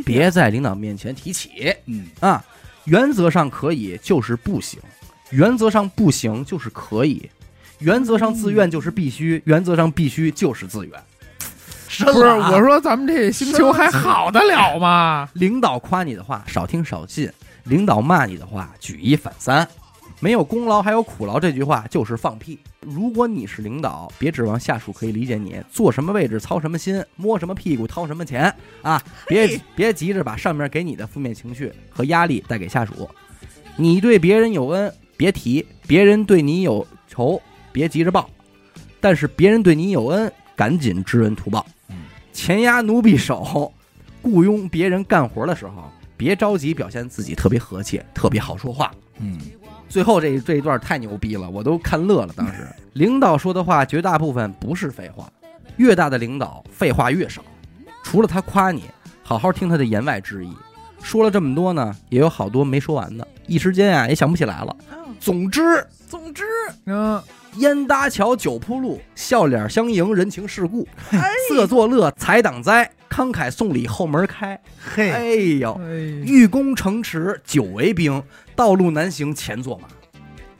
[0.06, 1.74] 别在领导面前提起。
[1.86, 2.44] 嗯，啊，
[2.86, 4.80] 原则上可以就是不行，
[5.32, 7.30] 原则上不行就是可以，
[7.80, 10.94] 原则上自愿就是必须，原则上必须就是自愿。
[11.90, 15.28] 是不是，我说咱们这星球还好得了吗？
[15.34, 17.32] 领导夸你的话少听少信，
[17.68, 19.68] 领导骂你的话举一反三。
[20.20, 22.58] 没有功劳还有苦劳这句话就是放屁。
[22.80, 28.52] 如果你是领导，别指望下属可以理解你，坐什么位置操什么心，摸什么屁股掏什么钱
[28.82, 29.00] 啊！
[29.28, 33.08] 别别急着把上面给你的负面情绪和压力带给下属。
[33.76, 37.40] 你对别人有恩，别提；别人对你有仇，
[37.72, 38.28] 别急着报。
[39.00, 41.64] 但是别人对你有恩，赶紧知恩图报。
[42.34, 43.72] 前压奴婢手，
[44.24, 48.92] 雇佣别人干活的时候，别着急表现自己特别和气、特别好说话。
[49.20, 49.40] 嗯，
[49.88, 52.34] 最后这这一段太牛逼了，我都看乐了。
[52.36, 55.32] 当时 领导说的话绝大部分不是废话，
[55.78, 57.42] 越大的领导废话越少。
[58.04, 58.84] 除了他夸你，
[59.22, 60.52] 好好听他的言外之意。
[61.02, 64.76] 说了这么多呢，也有好多没说完的，一时间啊也想不起来了。
[64.92, 66.44] 嗯总之，总之，
[66.86, 67.22] 嗯，
[67.56, 74.60] 烟搭桥酒铺路，笑脸相迎人情世故，哎，色作乐财挡灾，慷慨送礼后门开。
[74.94, 75.26] 嘿，哎
[75.60, 75.86] 呦，哎，
[76.24, 78.22] 欲攻城池久为兵，
[78.56, 79.88] 道路难行前作马。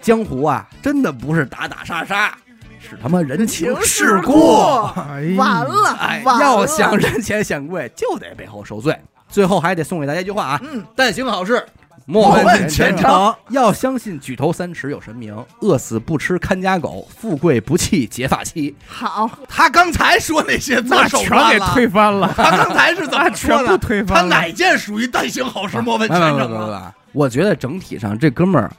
[0.02, 2.36] 江湖啊，真的不是打打杀杀，
[2.80, 4.58] 是他妈人情世故。
[4.96, 8.98] 哎完了，哎，要想人前显贵，就得背后受罪。
[9.30, 11.64] 最后还得送给大家一句话啊：嗯，但行好事，
[12.08, 12.98] 莫问前程。
[12.98, 13.36] 前程。
[13.50, 18.74] 要相信举头三尺有神明，饿死不吃看家狗，富贵不弃结发妻。
[18.88, 23.78] 好，他刚才说那些做那全给手段了，推翻了，他刚才是怎么说全部的？
[23.78, 24.40] 推翻他。
[24.40, 28.72] 哪件属于但行好事，莫问前程我觉得整体上这哥们儿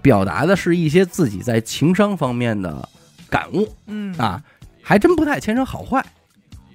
[0.00, 2.88] 表达的是一些自己在情商方面的
[3.28, 3.68] 感悟。
[3.86, 4.40] 嗯，啊，
[4.82, 6.04] 还真不太牵扯好坏。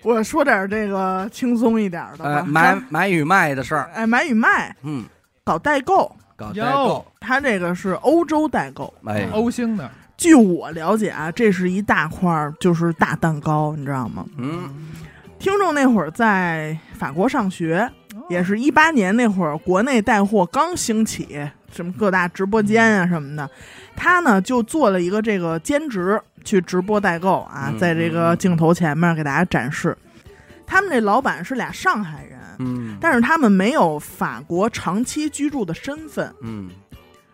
[0.02, 5.06] 我说点这个轻松一点的呃，吧，买买与卖的事儿，哎，买与卖，嗯，
[5.44, 8.94] 搞代购，搞代购，他这个是欧洲代购。
[9.06, 14.26] 哎，欧星的，据我了解啊，这是一大块儿，就是大蛋糕，你知道吗？
[14.38, 14.70] 嗯。
[15.40, 17.90] 听众那会儿在法国上学，
[18.30, 23.50] 也是一八年那会儿，国内带货刚兴起，什么各大直播间啊什么的，
[23.94, 29.98] 他呢就做了一个这个兼职，去直播代购啊，嗯在这个镜头前面给大家展示。
[30.66, 32.98] 他们这老板是俩上海人，嗯。
[33.00, 36.34] 但是他们没有法国长期居住的身份。
[36.42, 36.70] 嗯，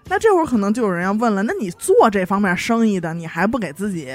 [0.08, 4.12] 那这会儿可能就有人要问了，那你做这方面生意的，你还不给自己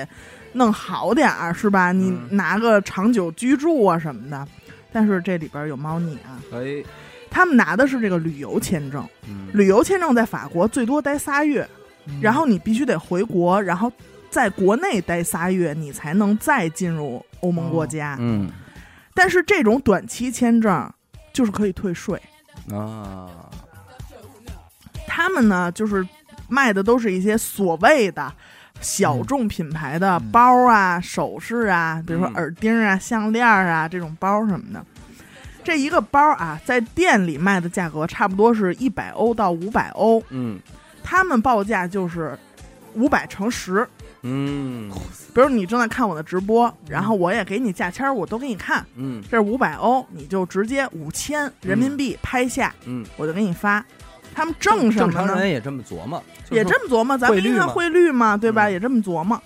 [0.53, 1.93] 弄好点儿是吧？
[1.93, 4.47] 你嗯拿个长久居住啊什么的。
[4.93, 6.83] 但是这里边有猫腻啊，哎，
[7.29, 9.49] 他们拿的是这个旅游签证，嗯。
[9.53, 11.69] 旅游签证在法国最多待仨月，
[12.07, 12.21] 嗯。
[12.21, 13.91] 然后你必须得回国，然后
[14.31, 18.17] 在国内待仨月，你才能再进入欧盟国家。
[18.21, 18.51] 嗯
[19.15, 20.93] 但是这种短期签证
[21.33, 22.21] 就是可以退税，
[22.71, 23.49] 啊，
[25.07, 26.07] 他们呢就是
[26.49, 28.33] 卖的都是一些所谓的
[28.81, 34.85] 小众品牌的嗯包啊、首饰啊，比如说嗯耳钉啊、项链啊这种包什么的。
[35.63, 40.61] 这一个包啊，在店里卖的价格差不多是一百欧到五百欧，嗯。
[41.07, 42.39] 他们报价就是
[42.95, 43.87] 五百乘十。
[44.27, 44.91] 嗯
[45.35, 53.85] 比如你正在看我的直播，然后我也给你价签儿，我都给你看，嗯这是五百欧，你就直接五千人民币拍下，嗯，我就给你发。
[54.35, 55.27] 他们挣什正么呢？
[55.29, 58.67] 常人也这么琢磨，也这么琢磨，咱们汇率嘛应该汇率嘛，对吧？
[58.67, 59.41] 嗯也这么琢磨。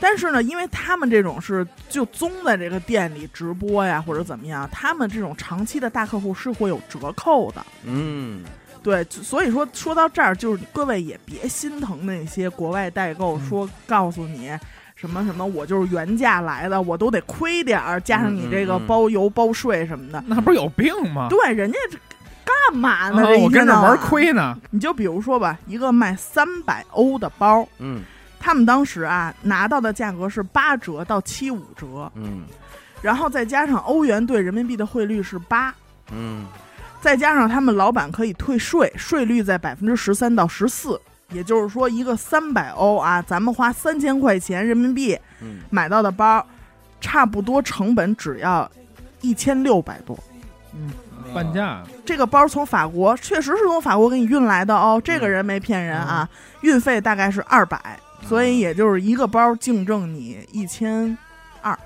[0.00, 7.64] 但是呢，因为他们这种是就宗在这个店里直播呀，或者怎么样，他们这种长期的大客户是会有折扣的。
[7.84, 8.42] 嗯
[8.82, 14.50] 对，所以说说到这儿，就是各位也别心疼那些国外代购嗯说告诉你
[14.94, 20.22] 什么什么，我就是原价来的，我都得亏点儿，加上你这个包邮包税什么的。
[20.26, 21.28] 那不是有病吗？
[21.30, 21.98] 对，人家这
[22.44, 23.22] 干嘛呢？
[23.38, 23.96] 我跟着玩。
[23.98, 24.58] 亏呢。
[24.70, 28.02] 你就比如说吧，一个卖三百欧的包，嗯
[28.38, 32.42] 他们当时啊拿到的价格是八折到七五折，嗯
[33.00, 35.72] 然后再加上欧元对人民币的汇率是八，
[36.12, 36.46] 嗯
[37.02, 40.98] 再加上他们老板可以退税，税率在百分之十三到十四，
[41.32, 46.46] 也就是说一个三百欧啊，咱们花三千块钱人民币嗯，买到的包，
[47.00, 48.70] 差不多成本只要
[49.20, 50.16] 一千六百多。
[50.74, 50.92] 嗯，
[51.34, 51.82] 半价。
[52.04, 56.28] 这个包从法国确实是从法国给你运来的哦，这个人没骗人啊，
[56.60, 57.98] 运费大概是二百，
[58.28, 61.18] 所以也就是一个包净挣你一千
[61.60, 61.76] 二。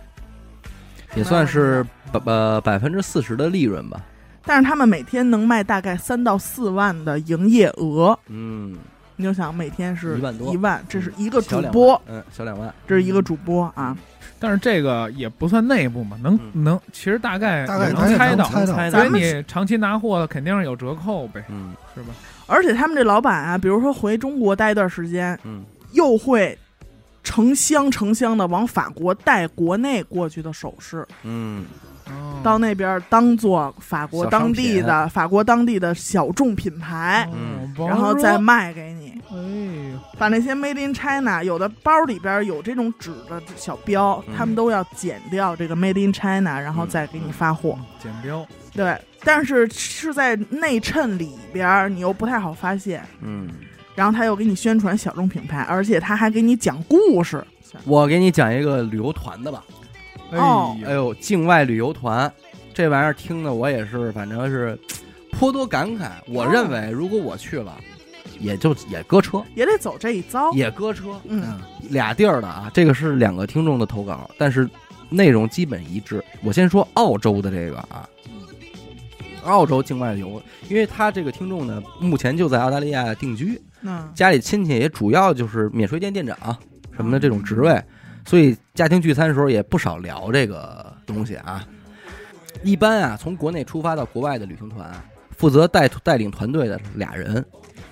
[1.15, 3.99] 也算是百呃百分之四十的利润吧。
[4.47, 8.77] 但是他们每天能卖大概三到四万的营业额，嗯，
[9.17, 10.53] 你就想每天是一万多。
[10.55, 12.73] 一万，这是一个主播，，嗯，小两万。
[12.87, 13.97] 这是一个主播啊，
[14.39, 16.65] 但是这个也不算内部嘛，能嗯。
[16.65, 18.75] 能，其实大概大概能猜到，猜到。
[18.75, 21.75] 所以咱你长期拿货的肯定是有折扣呗，嗯。
[21.95, 22.15] 是吧？
[22.47, 25.65] 而且他们这老板啊，比如说回中国待一段时间，嗯。
[25.93, 26.59] 又会
[27.23, 31.65] 成箱成箱的往法国带国内过去的首饰，嗯
[32.07, 37.29] 哦到那边当做法国小商当地的法国当地的小众品牌，
[37.77, 39.21] 然后再卖给你。
[39.29, 47.77] 哎呦，把那些 Made in China 有的包里边有这种纸的小标，嗯他们都要剪掉这个 Made in China，然后再给你发货。
[48.01, 53.03] 剪标，对，但是是在内衬里边，你又不太好发现。
[53.21, 53.49] 嗯，
[53.97, 57.45] 然后他又给你宣传小众品牌，而且他还给你讲故事。
[57.85, 59.65] 我给你讲一个旅游团的吧。
[60.33, 60.77] 哦。
[60.85, 62.33] 哎呦，境外旅游团
[62.75, 64.79] 这玩意儿听的我也是，反正是
[65.33, 66.11] 颇多感慨。
[66.29, 67.75] 我哦认为如果我去了，
[68.39, 70.53] 也就也搁车，也得走这一遭。
[70.53, 71.61] 也搁车，嗯，嗯，
[71.91, 72.71] 俩地儿的啊。
[72.75, 74.69] 这个是两个听众的投稿，但是
[75.09, 76.23] 内容基本一致。
[76.43, 78.07] 我先说澳洲的这个啊，
[79.45, 86.37] 澳洲境外游，因为他这个听众呢，目前就在澳大利亚定居，嗯，家里亲戚也主要就是免税店店长
[86.95, 87.81] 什么的这种职位，
[88.27, 91.67] 所以家庭聚餐的时候也不少聊这个东西啊。
[92.63, 95.05] 一般啊，从国内出发到国外的旅行团啊，
[95.37, 97.45] 负责带带领团队的俩人，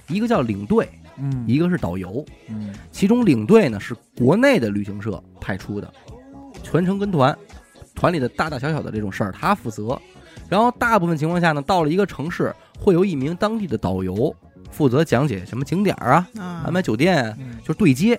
[0.09, 2.25] 一个叫领队，嗯，一个是导游。
[2.49, 5.93] 嗯其中领队呢是国内的旅行社派出的，
[6.63, 7.37] 全程跟团，
[7.95, 10.01] 团里的大大小小的这种事儿他负责。
[10.49, 14.35] 然后大部分情况下呢，到了一个城市，会有一名当地的导游
[14.71, 18.19] 负责讲解什么景点儿啊，啊安排酒店就是对接。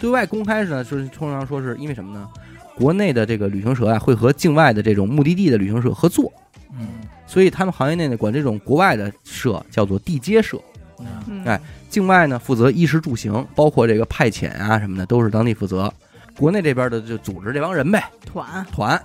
[0.00, 2.26] 对外公开是呢，就是通常说是因为什么呢？
[2.74, 6.32] 国内的这个旅行社啊，会和境外的这种目的地的旅行社合作，
[6.72, 6.88] 嗯
[7.26, 10.58] 所以他们行业内呢管这种国外的社叫做地接社。
[10.98, 15.92] 嗯嗯哎境外呢负责衣食住行，包括这个派遣啊什么的，都是当地负责。
[16.36, 19.02] 国内这边的就组织这帮人呗，团，团。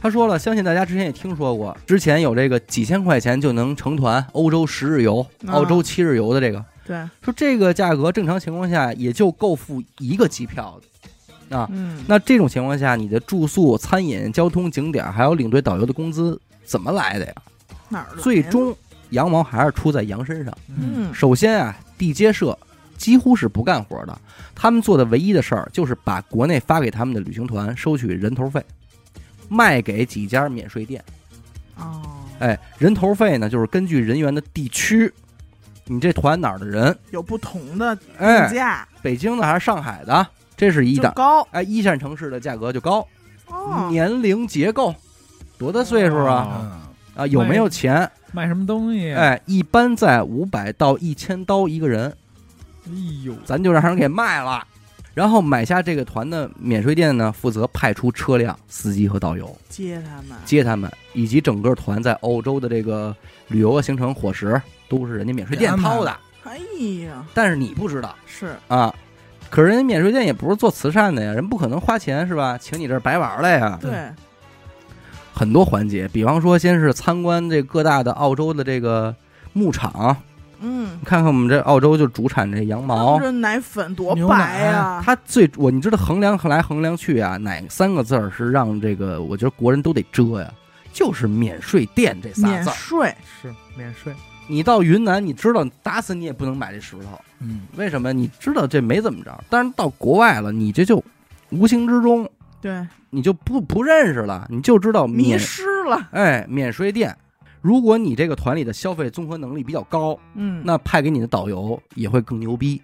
[0.00, 10.80] 他说了，相信大家之前也听说过，之前有这个几千块钱就能成团欧洲十日游、啊澳洲七日游的这个，对，说这个价格正常情况下也就够付一个机票
[11.48, 11.68] 的啊。
[11.72, 17.32] 嗯，那这种情况下，你的住宿、餐饮、交通、景点，还有领队导游的工资怎么来的呀？
[17.88, 18.74] 哪儿的最终
[19.10, 20.56] 羊毛还是出在羊身上。
[20.68, 22.58] 嗯首先啊，地接社
[22.96, 24.20] 几乎是不干活的，
[24.54, 28.64] 他们做的唯一的事儿就是把国内发给他们的旅行团收取人头费，
[29.48, 31.04] 卖给几家免税店。
[31.76, 32.00] 哦，
[32.38, 35.12] 哎，人头费呢，就是根据人员的地区，
[35.92, 40.26] 你这团哪儿的人，有不同的定哎，价，北京的还是上海的，
[40.56, 41.12] 这是一档。
[41.14, 43.06] 高哎，一线城市的价格就高，
[43.48, 44.94] 哦，年龄结构，
[45.58, 46.60] 多大岁数啊？
[46.62, 46.82] 嗯
[47.14, 48.10] 啊，有没有钱？
[48.32, 52.16] 卖什么东西？，哎，一般在五百到一千刀一个人。
[52.86, 54.66] 哎呦，咱就让人给卖了。
[55.14, 59.54] 然后买下这个团的免税店呢，负责派出车辆、司机和导游。
[59.68, 63.14] 接他们，接他们，以及整个团在欧洲的这个
[63.48, 66.16] 旅游的行程、伙食都是人家免税店掏的。
[66.44, 66.58] 哎
[67.04, 68.14] 呀，但是你不知道。
[68.26, 68.56] 是。
[68.68, 68.94] 啊，
[69.50, 72.56] 可是人家免税店也不是做慈善的呀，人不可能花钱是吧？
[72.56, 73.78] 请你这儿白玩了呀。
[73.80, 74.10] 对，
[75.32, 79.14] 很多环节，比方说先是参观这各大的澳洲的这个
[79.52, 80.16] 牧场，
[80.62, 90.50] 嗯，看看我们这澳洲就主产这羊毛，这奶粉多白奶呀，它最我你知道衡量来衡量去啊，哪三个字儿是让这个我觉得国人都得遮呀？
[90.92, 92.72] 就是免税店这仨字儿。
[92.72, 94.12] 免税，是免税，
[94.46, 98.12] 你到云南，你知道打死你也不能买这石头，嗯，为什么？
[98.12, 101.02] 你知道这没怎么着，但是到国外了，你这就
[101.50, 102.28] 无形之中
[102.60, 107.16] 对，你就不不认识了，你就知道迷失了，哎免税店。
[107.62, 112.82] 如果你这个团里的消费综合能力比较高，嗯，那派给你的导游也会更牛逼。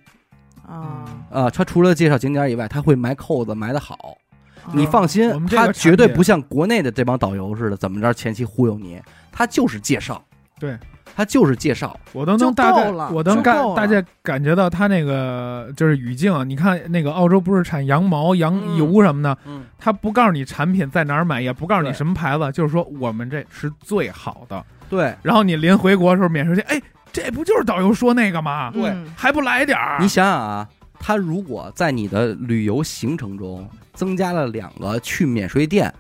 [0.66, 1.50] 啊，啊。
[1.50, 4.16] 他除了介绍景点以外，他会埋扣子埋得好。
[4.64, 4.72] 啊。
[4.72, 9.00] 你放心他绝对不像国内的这帮导游似的，怎么着前期忽悠你，
[9.32, 10.24] 他就是介绍，
[10.60, 10.78] 对
[11.18, 11.98] 他就是介绍。
[12.12, 16.48] 我都能大概我能感大概感觉到他那个就是语境。
[16.48, 24.64] 你看那个澳洲不是产羊毛、羊嗯油什么的，嗯，他不告诉你产品在哪儿买，也不告诉你什么牌子，就是说我们这是最好的。
[24.88, 26.80] 对，然后你临回国的时候免税店，哎，
[27.12, 28.70] 这不就是导游说那个吗？
[28.70, 29.98] 对嗯还不来点儿？
[30.00, 30.68] 你想想啊，
[31.00, 35.92] 他如果在你的旅游行程中增加了两个去免税店，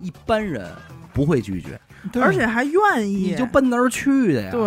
[0.00, 0.70] 一般人
[1.14, 1.80] 不会拒绝，
[2.14, 4.50] 而且还愿意，你就奔那儿去的呀。。
[4.50, 4.62] 对，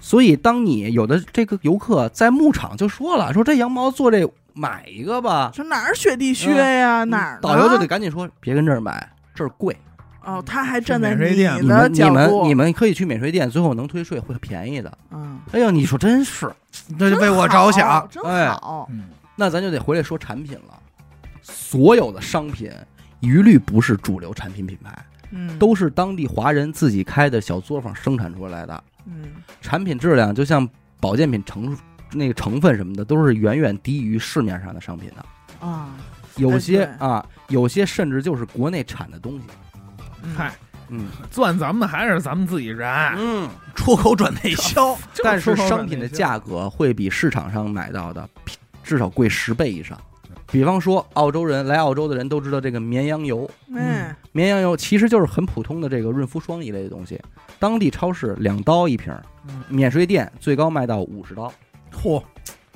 [0.00, 9.76] 所以，当你有的这个游客在牧场就说了，说这羊毛做这买一个吧，这哪儿雪地靴呀，哪儿导游就得赶紧说，别跟这儿买，这儿贵。
[10.22, 14.98] 哦，他还站在免税店你们你，们你们可以去免税店，最后能退税，会便宜的。
[15.10, 16.50] 嗯，哎呀，你说真是，
[16.98, 18.06] 那就为我着想。
[18.10, 19.04] 真哎好，嗯，
[19.34, 20.78] 那咱就得回来说产品了。
[21.40, 22.70] 所有的商品
[23.20, 24.96] 一律不是主流产品品牌，
[25.30, 28.84] 嗯，都是当地华人自己开的小作坊生产出来的。
[29.06, 30.68] 嗯产品质量就像
[31.00, 31.76] 保健品成
[32.12, 35.66] 那个成分什么的，都是远远低于市面上的商品的。
[35.66, 35.90] 啊，
[36.36, 39.44] 有些哎啊，有些甚至就是国内产的东西。
[40.22, 40.52] 嗯嗨，
[40.88, 42.88] 嗯赚咱们还是咱们自己人。
[43.16, 48.28] 嗯，出口转内销，但是商品的价格会比市场上买到的
[48.82, 49.98] 至少贵十倍以上。
[50.50, 57.20] 比方说，澳洲人来澳洲的人都知道这个绵羊油，嗯，绵羊油其实就是很普通的这个润肤霜一类的东西，
[57.58, 59.14] 当地超市两刀一瓶
[59.68, 61.52] 免税店最高卖到五十刀。
[61.92, 62.22] 嚯，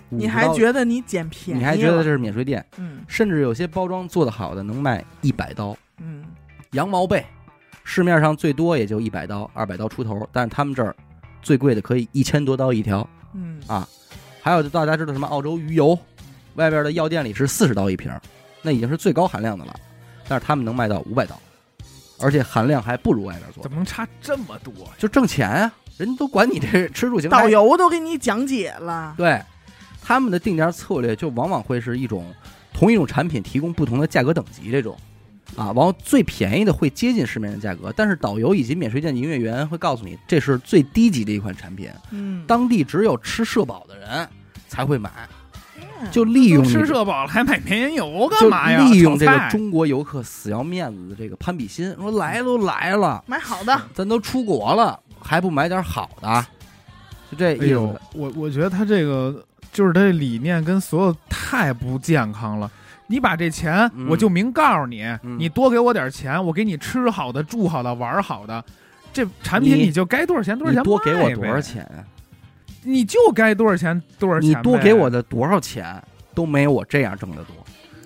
[0.09, 1.59] 你还觉得你捡便宜？
[1.59, 2.11] 你还觉得这？
[2.11, 2.65] 是免税店？
[2.79, 5.77] 嗯甚至有些包装做得好的能卖一百刀。
[5.99, 6.25] 嗯
[6.73, 7.25] 羊毛被，
[7.83, 10.95] 市面上最多也就一百刀、二百刀出头，但是他们这儿
[11.43, 13.09] 最贵的可以一千多刀一条。
[13.35, 13.89] 嗯啊
[14.41, 15.99] 还有大家知道什么澳洲鱼油，
[16.55, 18.13] 外边的药店里是四十刀一瓶，
[18.63, 19.75] 那已经是最高含量的了，
[20.29, 21.41] 但是他们能卖到五百刀，
[22.21, 24.91] 而且含量还不如外边做的怎，么能差这么多呀？
[24.99, 25.73] 就挣钱啊！
[25.97, 29.41] 人家都管你这吃住行 导游都给你讲解了，对，
[30.03, 32.33] 他们的定价策略就往往会是一种
[32.73, 34.97] 同一种产品提供不同的价格等级这种，
[35.57, 44.29] 啊，然后最便宜的会接近市面的价格，但是导游以及免税店的营业员会告诉你这是最低级的一款产品，嗯，当地只有吃社保的人
[44.67, 45.34] 才会买，嗯
[46.11, 48.79] 就利用吃社保了，还买绵羊油干嘛呀？
[48.85, 56.47] 利用这个中国游客死要面子的这个攀比心，说来都来了，买好的，咱都出国了，还不买点好的，
[57.31, 62.71] 就这哎呦意思。，我我觉得他这个就是他这理念跟所有太不健康了。
[63.07, 68.65] 你把这钱，嗯我就明告诉你，嗯你多给我点钱，我给你吃好的、住好的、玩好的，
[69.13, 71.61] 这产品你你就该多少钱多少你钱，多给我多少？
[71.61, 72.01] 钱啊？
[72.85, 74.51] 你就该多少钱多少钱。
[74.51, 76.01] 你多给我的多少钱
[76.35, 77.57] 都没有我这样挣的多，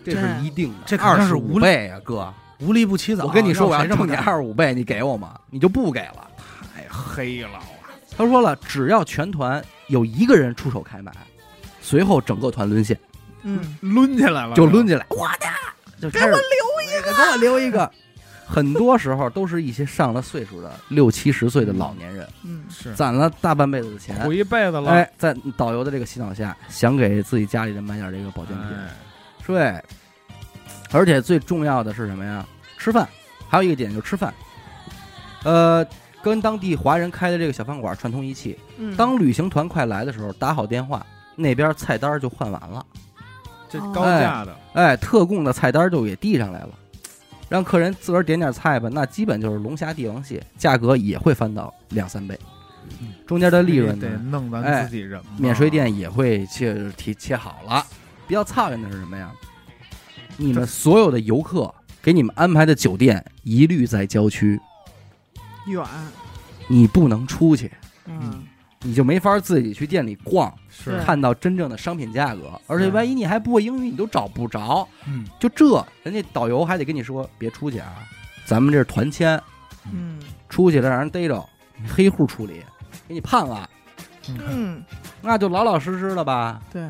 [0.05, 0.77] 这是一定的。
[0.87, 2.33] 这肯二十五倍啊，哥！
[2.61, 3.25] 无利不起早。
[3.25, 5.39] 我跟你说，我要挣你干二十五倍，你给我吗？
[5.51, 6.29] 你就不给了。
[6.75, 7.61] 太黑了，
[8.17, 11.13] 他说了，只要全团有一个人出手开买，
[11.81, 12.99] 随后整个团沦陷，
[13.43, 15.47] 嗯，抡起来了，就抡起来，我的
[16.01, 17.91] 就给我留一个，给我留一个。
[18.49, 22.95] 很多时候都是一些上了岁数的六七十岁的老年人，嗯是。
[22.95, 24.91] 攒了大半辈子的钱，苦一辈子了。
[24.91, 28.89] 哎，在导游的这个洗脑下，想给自己家里人买点这个保健品，哎。
[29.47, 29.83] 对，
[30.93, 32.47] 而且最重要的是什么呀？
[32.77, 33.09] 吃饭，
[33.49, 34.33] 还有一个点就是吃饭。
[35.45, 35.87] 呃，
[36.23, 42.85] 跟当地华人开的这个小饭馆串通一气，嗯，当旅行团快来的时候，打好电话，那边菜单就换完了，
[43.71, 46.71] 这高价的，哎，特供的菜单就给递上来了，
[47.49, 52.39] 让客人自个儿点点菜吧，那基本就是龙虾帝王蟹，价格也会翻到两三倍，
[53.27, 55.33] 中间的利润得呢，弄咱哎自己人嘛。
[55.39, 57.85] 免税店也会切切切好了。
[58.27, 59.33] 比较操心的是什么呀？
[60.37, 64.61] 你们所有的游客给你们安排的酒店一律在郊区，
[65.67, 65.85] 远，
[66.69, 67.73] 你不能出去，
[68.07, 68.45] 嗯
[68.83, 70.99] 你就没法自己去店里逛，是。
[71.05, 72.61] 看到真正的商品价格。
[72.67, 74.87] 而且万一你还不会英语，你都找不着。
[75.07, 77.95] 嗯，就这，人家导游还得跟你说别出去啊，
[78.45, 79.41] 咱们这是团签，
[79.93, 80.19] 嗯。
[80.49, 81.47] 出去了让人逮着，
[81.87, 82.63] 黑户处理，
[83.07, 83.69] 给你判了，
[84.49, 84.83] 嗯，
[85.21, 86.89] 那就老老实实的吧，对，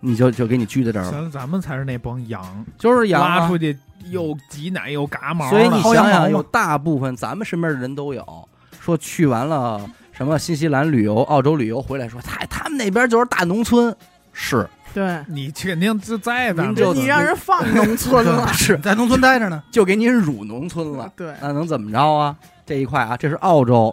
[0.00, 3.40] 你就就给你拘在这儿了，咱咱们才是那帮羊，就是羊啊。
[3.40, 8.48] 拉出去又挤奶又嘎毛，所以你想想，有大部分咱们身边的人都有
[8.80, 9.86] 说去完了
[10.16, 13.94] 什么新西兰旅游、澳洲旅游回来说，他，他们那边就是大农村，
[14.32, 14.66] 是。
[14.94, 22.36] 对，你肯定就在那儿您就你让人放农村了， 是，在农村待着呢， 就给你辱农村了， 对，那能怎么着啊？
[22.64, 23.92] 这一块啊，这是澳洲，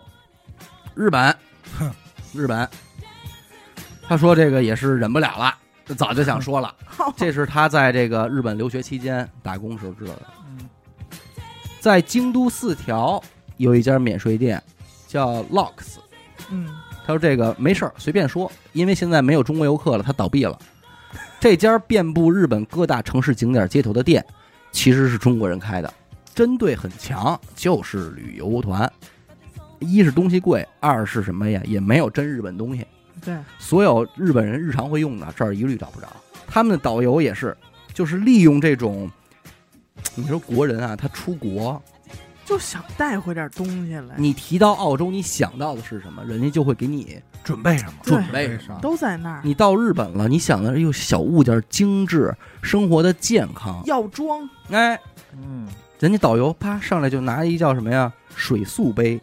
[0.94, 1.36] 日本，
[2.36, 2.70] 日本，
[4.08, 6.72] 他说这个也是忍不了了，早就想说了，
[7.18, 10.22] 这是他在这个日本留学期间打工时候知道的。
[10.52, 10.70] 嗯。
[11.80, 13.20] 在京都四条
[13.58, 14.62] 有一家免税店，
[15.08, 15.96] 叫 Locks。
[16.52, 16.68] 嗯，
[17.06, 20.58] 他说这个没事儿，随便说，因为现在没有中国游客了，他倒闭了。
[21.40, 24.24] 这家遍布日本各大城市景点街头的店，
[24.72, 25.92] 其实是中国人开的，
[26.36, 28.92] 针对很强，就是旅游团。
[29.80, 31.60] 一是东西贵，二是什么呀？
[31.66, 32.86] 也没有真日本东西，
[33.26, 36.08] 对，所有日本人日常会用的这儿一律找不着。
[36.48, 37.58] 他们的导游也是，
[37.92, 39.10] 就是利用这种，
[40.14, 41.82] 你说国人啊，他出国，
[42.52, 46.22] 就想带回点东西来，你提到澳洲，你想到的是什么？
[46.26, 47.94] 人家就会给你准备什么？
[48.04, 48.78] 准备什么。
[48.82, 49.40] 都在那儿。
[49.42, 55.00] 你到日本了，你想的又小物件精致，生活的健康，药妆，哎，
[55.32, 55.66] 嗯，
[55.98, 59.18] 人家导游啪上来就拿一叫什么呀水素杯，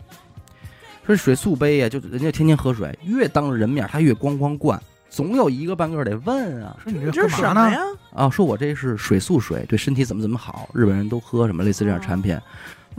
[1.07, 7.29] 说水素杯呀，就人家天天喝水，越当着人面他越咣咣灌，总有一个半个得问啊说你这这？
[7.29, 7.79] 是什么呀？
[8.14, 12.35] 啊，说我这是水素水，对身体怎么怎么好，日本人都喝什么类似这样产品，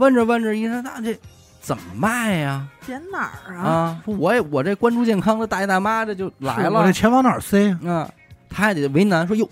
[0.00, 1.16] 问着问着医生那这
[1.60, 2.66] 怎么卖呀？
[2.86, 3.62] 点哪儿啊？
[3.62, 7.70] 啊，说我也我这关注健康的大爷大妈这就来了我这，钱往哪儿塞？
[7.86, 8.10] 啊，
[8.48, 9.46] 他还得为难说哟，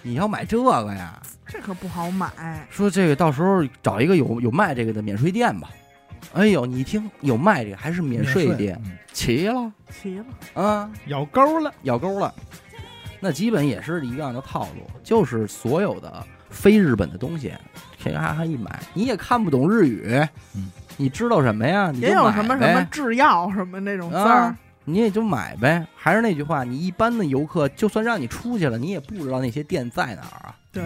[0.00, 1.20] 你要买这个呀？
[1.46, 2.66] 这可不好买。
[2.70, 5.68] 说这个到时候找一个有有卖这个的免税店吧。
[6.32, 10.24] 哎呦，你一听有卖这个还是免税店，嗯齐了齐了，
[10.62, 12.34] 啊，咬钩了，咬钩了。
[13.20, 17.52] 那基本也是一样的套路，就是所有的非日本的东西，
[18.12, 20.14] 咔咔咔一买，你也看不懂日语，
[20.54, 21.90] 嗯，你知道什么呀？
[21.92, 25.86] 你也有什么什么制药什么那种字儿啊，，你也就买呗。
[25.94, 30.54] 还是那句话，你一般的游客，就算让你出去了，你也不知道那些店在哪儿啊。
[30.72, 30.82] 对，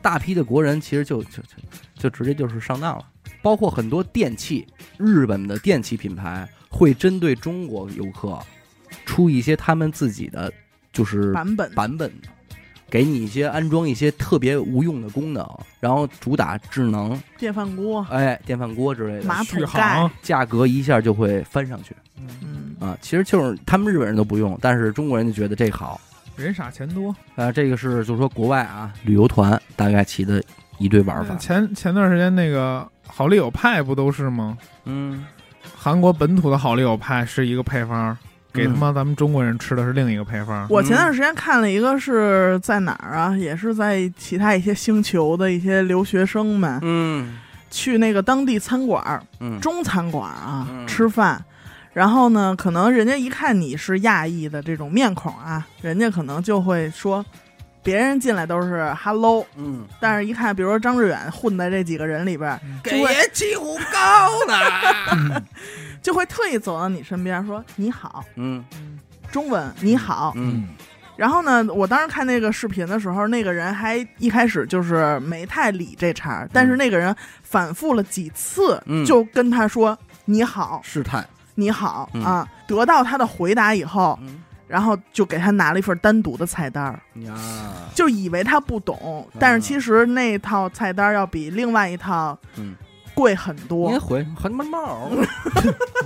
[0.00, 1.54] 大批的国人其实就就就
[1.94, 3.04] 就直接就是上当了，
[3.42, 4.66] 包括很多电器，
[4.96, 8.38] 日本的电器品牌会针对中国游客
[9.04, 10.52] 出一些他们自己的
[10.92, 12.12] 就是版本版本，
[12.88, 15.44] 给你一些安装一些特别无用的功能，
[15.80, 22.96] 然后主打智能，电饭锅、哎，电饭锅之类的，马续桶盖航，，价格一下就会翻上去嗯，啊。
[23.00, 26.00] 其实就是他们日本人都不用，但是中国人就觉得这好。
[26.36, 27.14] 人傻钱多。
[27.34, 30.42] 啊，这个是就是说国外啊旅游团大概起的
[30.78, 31.34] 一堆玩法。
[31.36, 34.58] 前前段时间那个好丽友派不都是吗？
[34.84, 35.24] 嗯，
[35.74, 38.16] 韩国本土的好丽友派是一个配方，
[38.56, 40.66] 给他嗯妈咱们中国人吃的是另一个配方。
[40.70, 43.36] 我前段时间看了一个是在哪儿啊？
[43.36, 47.38] 也是在其他一些星球的一些留学生们嗯
[47.70, 51.44] 去那个当地餐馆儿嗯中餐馆啊、嗯吃饭，
[51.92, 57.24] 然后呢，可能人家一看你是亚裔的这种面孔啊，人家可能就会说，
[57.82, 65.42] 别人进来都是 hello，嗯，但是一看，比如说张志远混在这几个人里边儿，给爷几壶高呢。
[66.06, 68.64] 就会特意走到你身边说你好，嗯。
[69.32, 70.32] 中文你好。
[70.36, 70.68] 嗯。
[71.16, 79.04] 然后呢，我当时看那个视频的时候，那个人还一开始就是没太理这茬儿，但是那个人反复了几次，嗯。
[79.04, 81.26] 就跟他说你好，试探。
[81.56, 82.22] 你好、嗯。
[82.22, 82.48] 啊。
[82.68, 84.44] 得到他的回答以后，嗯。
[84.68, 87.34] 然后就给他拿了一份单独的菜单儿，呀，
[87.96, 92.76] 就以为他不懂，但是其实那套菜单儿要比另外一套嗯
[93.16, 93.98] 贵很多您。
[93.98, 95.08] 回很毛毛，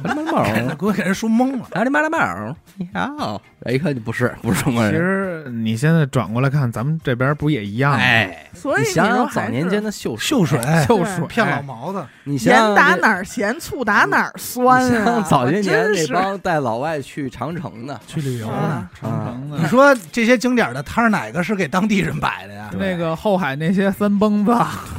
[0.03, 0.45] 很毛毛，
[0.79, 1.67] 给我给人说懵了。
[1.75, 2.57] 哪里妈的毛？
[2.77, 4.97] 你好，一看就不是不是中国人其。
[4.97, 7.99] 实你现在转过来看，咱们这边不也一样吗？
[7.99, 15.21] 哎，所以你想想早年间的秀秀水秀水骗老毛子，你想盐打哪儿咸，醋打哪儿酸啊！
[15.29, 18.53] 早些年那帮带老外去长城的，去旅游呢。
[18.53, 19.67] 啊长城你。
[19.67, 22.71] 说这些景点的摊儿哪个是给当地人摆的呀？
[22.79, 24.57] 那个后海那些三蹦子、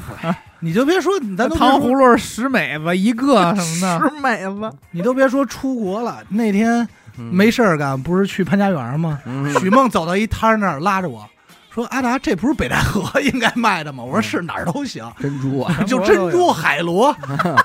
[0.61, 6.23] 你就别说，咱都糖葫芦十美吧一个 什么的，十美吧，你都别说出国了。
[6.29, 6.87] 那天
[7.17, 9.19] 嗯没事儿干，不是去潘家园吗？
[9.25, 11.27] 嗯许梦走到一摊儿那儿，拉着我
[11.73, 17.07] 说：“阿达，这不是北戴河应该卖的吗？”我说：“是哪儿都行，珍珠啊，就珍珠、海螺。”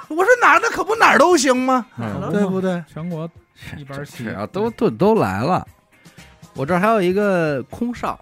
[0.08, 1.84] 我说：“哪儿那可不哪儿都行吗？
[1.98, 3.28] 嗯对不对全国
[3.76, 5.66] 一般是齐啊，都都都来了。
[6.54, 8.18] 我这儿还有一个空少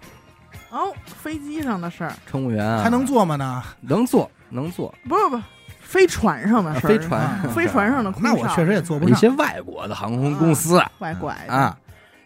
[0.75, 3.63] 哦，飞机上的事儿，乘务员啊，还能坐吗呢？
[3.79, 5.43] 能坐能坐，不是不是，
[5.79, 7.21] 飞船上的事儿，飞船。
[7.21, 9.09] 啊 飞船上的空，那我确实也坐不上。
[9.09, 10.91] 有一些外国的航空公司啊。
[10.99, 11.53] 怪怪的。
[11.53, 11.77] 啊，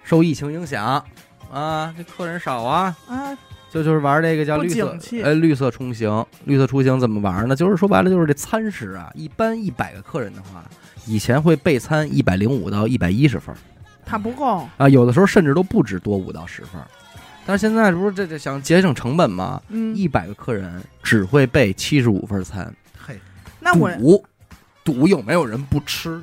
[0.03, 0.83] 受疫情影响
[1.53, 3.37] 啊，这客人少啊，啊，
[3.69, 5.21] 就就是玩这个叫不绿色景气。
[5.21, 7.55] 呃绿色出行，绿色出行怎么玩呢？
[7.55, 10.63] 就是说白了就是这餐食啊，一般一百个客人的话，
[11.05, 13.57] 以前会备餐一百零五到一百一十份儿。
[14.03, 16.87] 它不够，啊，有的时候甚至都不止多五到十份儿。
[17.45, 19.61] 但是现在不是这这想节省成本吗？
[19.69, 23.19] 嗯，一百个客人只会备七十五份餐，嘿，
[23.59, 24.25] 那我赌
[24.83, 26.21] 赌有没有人不吃？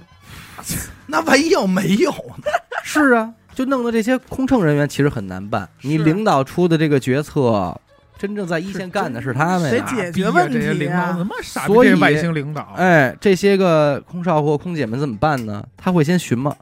[1.07, 2.51] 那万一要没有呢？
[2.83, 5.69] 是啊，就弄得这些空乘人员其实很难办。
[5.83, 7.79] 你领导出的这个决策，
[8.17, 9.85] 真正在一线干的是他们得呀。
[9.85, 12.73] 解决问题领导啊怎么傻逼所以这些外星领导？
[12.77, 15.65] 哎，这些个空少或空姐们怎么办呢？
[15.77, 16.57] 他会先寻摸，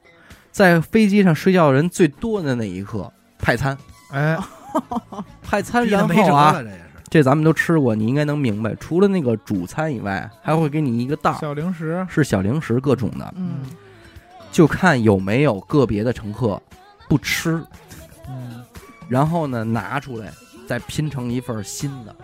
[0.50, 3.76] 在飞机上睡觉人最多的那一刻派餐，
[4.14, 4.38] 哎，
[5.42, 6.62] 派餐，然后啊。
[7.10, 8.74] 这咱们都吃过，你应该能明白。
[8.74, 13.60] 除了那个主餐以外，还会给你一个袋儿，小零食，是小零食各种的，嗯，
[14.50, 16.60] 就看有没有个别的乘客
[17.08, 17.62] 不吃，
[18.28, 18.64] 嗯，
[19.08, 20.32] 然后呢拿出来
[20.66, 22.16] 再拼成一份新的，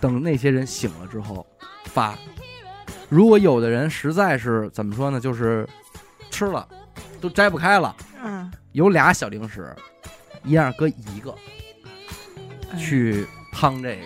[0.00, 1.44] 等那些人醒了之后
[1.86, 2.14] 发。
[3.08, 5.68] 如果有的人实在是怎么说呢，就是
[6.30, 6.68] 吃了
[7.20, 9.74] 都摘不开了，嗯，有俩小零食，
[10.44, 11.34] 一样搁一个
[12.70, 12.78] 哎。
[12.78, 14.02] 去趟这个，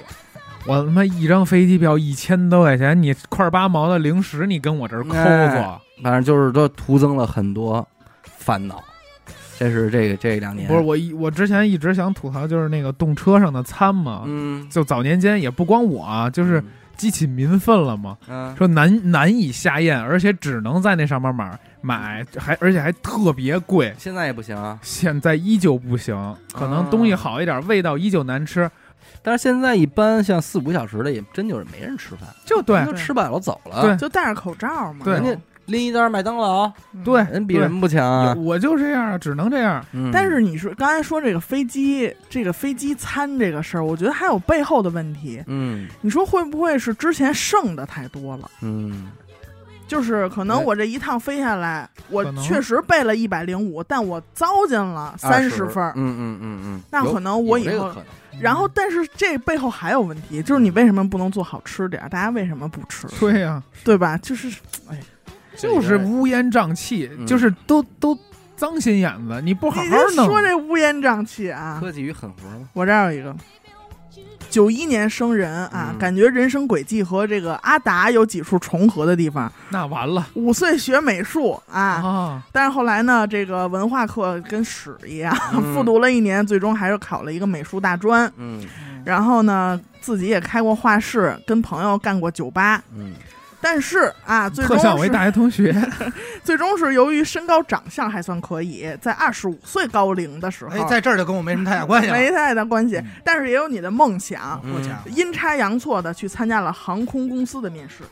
[0.67, 7.87] 我他妈一张飞机票一千多块钱，你块八毛的零食你跟我这儿抠哎搜，反正就是都徒增了很多
[8.23, 8.83] 烦恼。
[9.59, 10.69] 这是这个这两年。
[10.69, 16.63] 不是我一我之前一直想吐槽就是那个动车上的餐嘛，嗯，就早年间也不光我啊，就是
[16.99, 23.95] 激起民愤了嘛，嗯说难难以下咽，而且只能在那上面买买，还而且还特别贵。
[23.97, 24.79] 现在也不行啊。
[24.83, 28.71] 现在依旧不行，可能东西好一点，味道依旧难吃。
[29.23, 33.81] 但是现在一般像四五个小时的，也真就是没人吃饭，就对就吃饱了走了。
[33.81, 35.05] 对就戴着口罩嘛。
[35.05, 35.37] 对人家
[35.69, 38.35] 拎一袋麦当劳，嗯对，人比人不强啊。
[38.35, 39.85] 我就这样，只能这样。
[39.93, 45.43] 嗯但是你说刚才说这个飞机这个飞机餐这个事儿，我觉得还有背后的问题。
[45.47, 48.51] 嗯你说会不会是之前剩的太多了？
[48.63, 49.11] 嗯，
[49.87, 55.93] 就是可能我这一趟飞下来，我确实备了一百零五，但我糟践了三十份儿。
[55.97, 58.05] 嗯嗯嗯嗯，那可能我以后有可能
[58.41, 62.09] 然后，但是这背后还有问题，就是你为什么不能做好吃点儿？
[62.09, 63.09] 大家为什么不吃？
[63.19, 64.17] 对呀、对吧？
[64.19, 64.49] 就是
[65.59, 68.17] 就是乌烟瘴气，嗯就是都都
[68.57, 70.17] 脏心眼子，你不好好弄。
[70.17, 71.79] 这说这乌烟瘴气啊！
[71.81, 72.69] 科技与狠活吗。
[72.73, 73.35] 我这儿有一个
[74.51, 79.53] 九一年生人啊，嗯感觉人生轨迹和这个阿达有几处重合的地方。
[79.71, 82.43] 那完了五岁学美术啊，啊！
[82.51, 88.31] 但是后来呢，这个文化课跟屎一样，嗯 复读了一年，最终还是考了一个美术大专。
[88.37, 88.65] 嗯
[89.05, 92.83] 然后呢，自己也开过画室，跟朋友干过酒吧。
[92.95, 93.15] 嗯
[93.61, 95.75] 但是啊，最终特像我一是大学同学，
[96.45, 102.13] 最终是由于身高长相还算可以，在二十五岁高龄的时候，哎，在这儿就跟我没什么太大关系了。
[102.15, 104.61] 没太大关系嗯，但是也有你的梦想。
[104.65, 108.05] 嗯我家伙阴差阳错的去参加了航空公司的面试。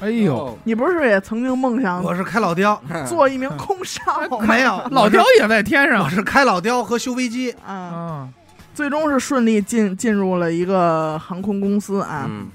[0.00, 4.02] 哎呦，哦你不是也曾经梦想我是开老雕，做一名空少？
[4.46, 7.50] 没有 老雕也在天上我是开老雕和修飞机。
[7.66, 8.28] 啊，啊！
[8.74, 12.46] 最终是顺利进进入了一个航空公司啊，嗯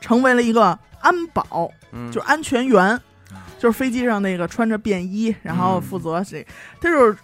[0.00, 2.98] 成为了一个安保，嗯，就是安全员，
[3.58, 6.46] 就是飞机上那个穿着便衣，然后负责这，
[6.80, 7.16] 他就是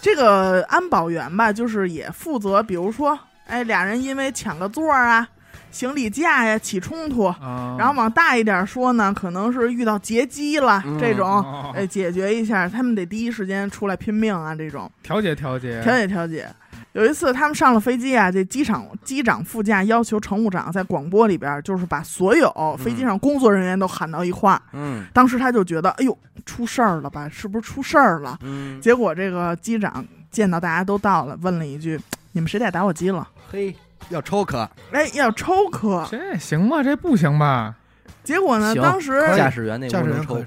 [0.00, 5.28] 这个安保员吧，就是也负责，比如说，哎，俩人因为抢个座儿啊、
[5.70, 11.28] 行李架呀起冲突，啊，然后往大一点说呢，可能是遇到劫机了、嗯这种。
[11.28, 14.54] 哦哎，解决一下，他们得第一时间出来拼命啊！
[14.54, 16.46] 这种调解调解调解调解。
[16.92, 24.60] 有一次他们上了飞机啊，这机场机长副驾要求乘务长在广播里边，就是把所有飞机上工作人员都喊到一块儿。
[24.72, 27.28] 嗯当时他就觉得，哎呦，出事儿了吧？
[27.30, 28.38] 是不是出事儿了？
[28.42, 31.98] 嗯，结果这个机长见到大家都到了，问了一句
[32.32, 33.74] ：“你们谁带打火机了嘿，
[34.10, 36.06] 要抽可？”哎，要抽壳。
[36.10, 36.82] 这行吗？
[36.82, 37.74] 这不行吧？
[38.22, 40.44] 结果呢，当时驾驶员那屋能抽驾驶员可以。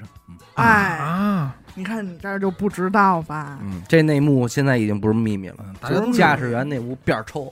[0.56, 3.58] 哎，啊，你看你这儿就不知道吧？
[3.62, 5.58] 嗯，这内幕现在已经不是秘密了，
[6.14, 7.52] 驾驶员那屋边儿抽，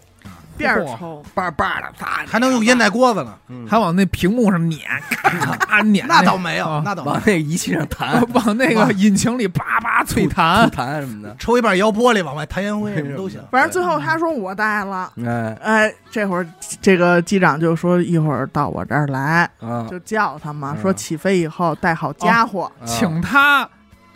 [0.58, 3.34] 边儿抽，叭叭的，啪，还能用烟袋锅子呢？
[3.50, 4.82] 嗯还往那屏幕上碾，
[5.12, 7.14] 咔咔碾，那倒没有啊，那倒没有。
[7.14, 11.36] 往那仪器上弹，往那个引擎里叭叭脆弹吐，痰什么的。
[11.40, 13.42] 抽一半摇玻璃往外弹烟灰 什么都行。
[13.52, 15.12] 反正最后他说我带了。
[15.26, 16.48] 哎哎，这会儿
[16.82, 22.72] 这个机长就说一会儿到我这儿来，啊，就叫他嘛，嗯说起飞以后带好家伙。
[22.80, 23.68] 啊请他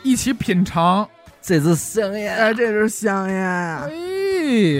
[0.07, 1.07] 一起品尝。
[1.41, 3.91] 这支香哎，烟，这是香烟啊哎！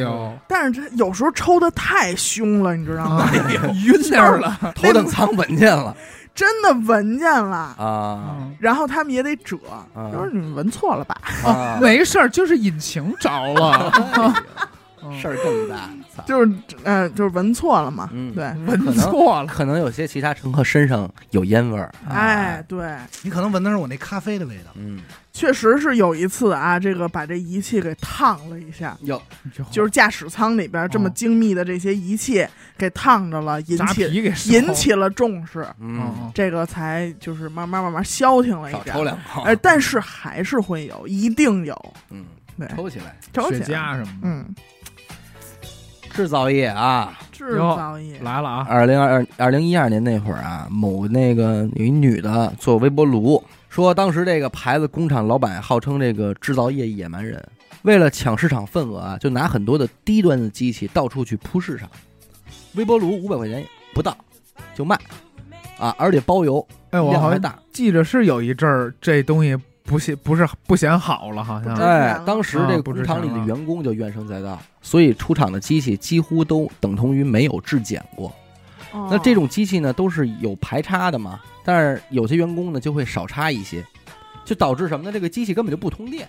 [0.02, 3.30] 呦，但是这有时候抽的太凶了，你知道吗？
[3.86, 5.96] 晕那儿了 头等舱闻见了
[6.36, 9.56] 真的闻见了，啊嗯然后他们也得遮，
[9.96, 11.16] 啊就是你们闻错了吧？
[11.46, 11.78] 啊！
[11.82, 13.92] 没事儿，就是引擎着了。
[15.04, 16.52] 嗯事儿更大，操就是
[16.84, 18.10] 呃，就是闻错了嘛。
[18.14, 24.72] 嗯对，闻错了，可能有些其他乘客身上有烟味儿，哎，，对，你可能闻的是我那咖啡的味道。
[24.76, 25.00] 嗯，
[25.34, 29.22] 确实是有一次啊，这个把这仪器给烫了一下，有
[29.72, 32.46] 就是驾驶舱里边这么哦精密的这些仪器
[32.78, 38.96] 给烫着了，引扎起皮给烧引起了重视，嗯，嗯这个才就是慢慢慢慢消停了一少点。
[38.96, 42.26] 抽两口，哎，但是还是会有，一定有，嗯，
[42.58, 44.56] 对，抽起来，雪抽起来，茄什么的，嗯，
[46.12, 57.44] 制造业啊，制造业，来了啊，二零二二零一二年那会儿啊，某那个有一女的做微波炉，说当时这个牌子工厂老板号称这个制造业野蛮人，
[57.84, 61.90] 为了抢市场份额啊，就拿很多的低端的机器到处去铺市场，
[62.76, 63.64] 微波炉五百块钱
[63.94, 64.18] 不到
[64.74, 64.98] 就卖，
[65.78, 67.60] 啊，而且包邮，哎，我好像。
[67.72, 69.56] 记着是有一阵儿这东西
[69.88, 78.28] 不显不是不显好了，好像哎，当时这个工厂里的员工就怨声载道，所以出厂的机器几乎都等同于没有质检过。
[78.92, 83.84] 哦那这种机器呢，都是有排插的嘛，但是有些员工呢就会少插一些，
[84.44, 85.12] 就导致什么呢？
[85.12, 86.28] 这个机器根本就不通电，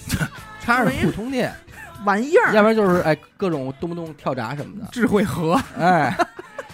[0.60, 1.52] 插着不通电，
[2.04, 6.14] 玩意儿，要不然就是哎各种动不动跳闸什么的，智慧盒，哎。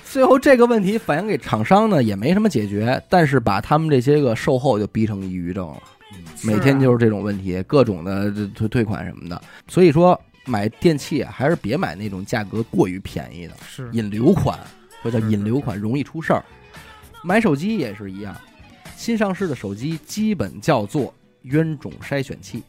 [0.09, 5.96] 最后这个问题反映给厂商呢，也没什么解决，但是把他们这些个售后就逼成抑郁症了，是
[6.43, 9.41] 每天就是这种问题，各种的这退退款什么的。
[9.69, 14.59] 所以说买电器啊，还是别买那种价格过于便宜的，是引流款
[15.03, 16.45] 或叫引流款，容易出事儿。
[17.23, 18.37] 买手机也是一样，
[18.97, 22.63] 新上市的手机基本叫做冤种筛选器，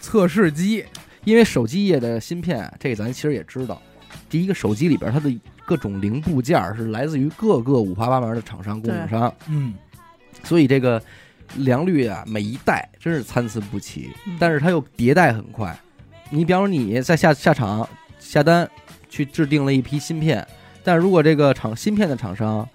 [0.00, 0.84] 测试机，
[1.24, 3.80] 因为手机业的芯片啊，这个咱其实也知道，
[4.28, 5.32] 第一个手机里边它的
[5.64, 9.74] 各种零部件是来自于各个五花八门的厂商供应商，嗯，
[10.42, 11.00] 所以这个
[11.56, 15.78] 良率啊，每一代真是参差不齐，嗯但是它又迭代很快。
[16.30, 18.68] 你比方说你在下下场下单
[19.08, 20.46] 去制定了一批芯片，
[20.84, 22.66] 但如果这个厂芯片的厂商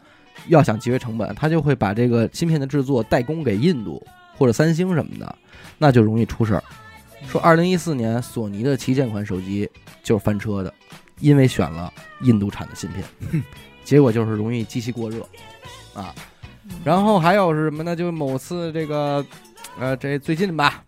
[0.48, 4.06] 要想节约成本，他就会把这个芯片的制作代工给印度
[4.38, 5.36] 或者三星什么的，
[5.78, 6.64] 那就容易出事儿。
[7.28, 9.70] 说二零一四年索尼的旗舰款手机
[10.04, 10.74] 就是翻车的，
[11.20, 11.92] 因为选了
[12.22, 13.42] 印度产的芯片，
[13.86, 15.26] 结果就是容易机器过热
[15.94, 16.14] 啊。
[16.84, 17.96] 然后还有是什么呢？
[17.96, 19.26] 就某次这个，
[19.80, 20.84] 呃，这最近吧，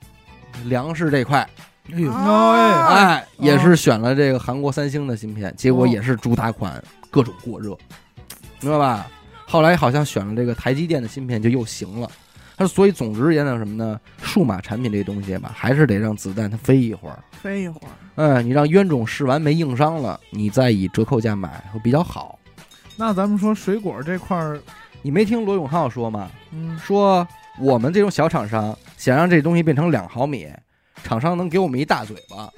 [0.65, 1.39] 粮食这块，
[1.93, 7.77] 哎呦，哦哎，也是选了这个韩国三星的芯片，结果也是主打款各种过热，
[8.61, 9.07] 明白吧？
[9.45, 12.09] 后来好像选了这个台积电的芯片就又行了。
[12.57, 13.99] 他，所以总之而言呢，什么呢？
[14.21, 17.23] 数码产品这东西吧，还是得让子弹它飞一会儿。
[17.31, 22.39] 飞一会儿，嗯，你让冤种试完没硬伤了，你再以折扣价买会比较好。
[22.95, 24.59] 那咱们说水果这块儿，
[25.01, 26.29] 你没听罗永浩说吗？
[26.51, 27.27] 嗯，说
[27.59, 30.47] 我们这种小厂商想让这东西变成两毫米，
[31.03, 32.49] 厂商能给我们一大嘴巴。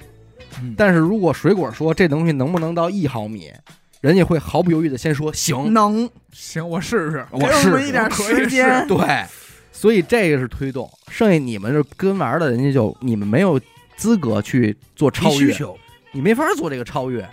[0.60, 0.74] 嗯。
[0.76, 3.52] 但是如果水果说这东西能不能到一毫米，
[4.00, 6.08] 人家会毫不犹豫的先说行，能。
[6.32, 7.78] 行，我试试，给我我试。
[7.78, 7.88] 试。
[7.88, 9.24] 一点可以时间， 对，
[9.72, 13.60] 所以这个是推动，剩下你们是跟玩的，人家就你们没有
[13.96, 15.76] 资格去做超越，提需求，
[16.12, 17.28] 你没法做这个超越。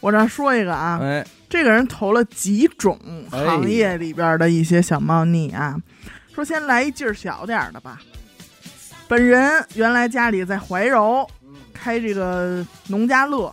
[0.00, 2.96] 我这儿说一个啊，哎，这个人投了几种
[3.28, 5.76] 行业里边的一些小猫腻啊，
[6.32, 8.00] 说先来一劲儿小点儿的吧。
[9.08, 11.28] 本人原来家里在怀柔
[11.74, 13.52] 开这个农家乐，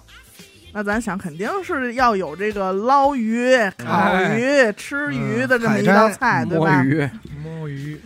[0.74, 6.84] 那咱想肯定是要有这个捞鱼、烤鱼、吃鱼的这么一道菜，对吧？
[6.84, 7.10] 摸鱼，
[7.42, 8.00] 摸鱼，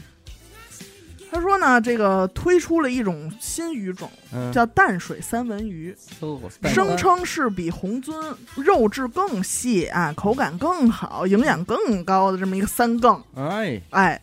[1.31, 5.95] 他说呢，这个推出了一种新鱼种，嗯，叫淡水三文鱼。
[6.19, 8.13] 哦声称是比红鳟
[8.57, 13.23] 肉质更细啊，口感更好，营养更高的这么一个三更。
[13.35, 14.21] 哎，哎，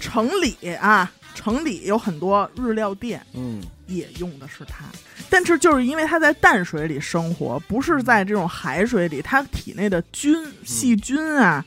[0.00, 4.86] 城里啊，城里有很多日料店嗯，也用的是它，
[5.28, 10.34] 但是就是因为它在淡水里生活，不是在这种海水里，它体内的菌、
[10.64, 11.62] 细菌啊、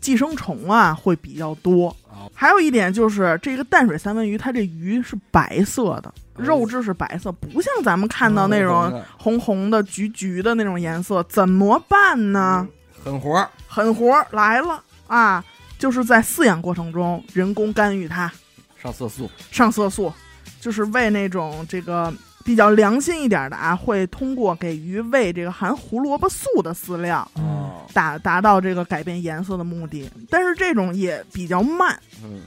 [0.00, 1.94] 寄生虫啊会比较多。
[2.34, 12.66] 好还有一点就是，这个淡水三文鱼，它这鱼是白色的，哦肉质是白色，不像咱们看到那种种红红的、橘橘的那种颜色，怎么办呢？
[13.02, 15.44] 狠活儿，狠活儿来了啊！
[15.78, 18.32] 就是在饲养过程中人工干预它
[18.80, 20.12] 上色素，上色素，
[20.60, 22.12] 就是喂那种这个
[22.44, 30.08] 比较良心一点的啊，会通过给鱼喂这个含胡萝卜素的饲料，哦，达达到这个改变颜色的目的。
[30.28, 32.42] 但是这种也比较慢嗯，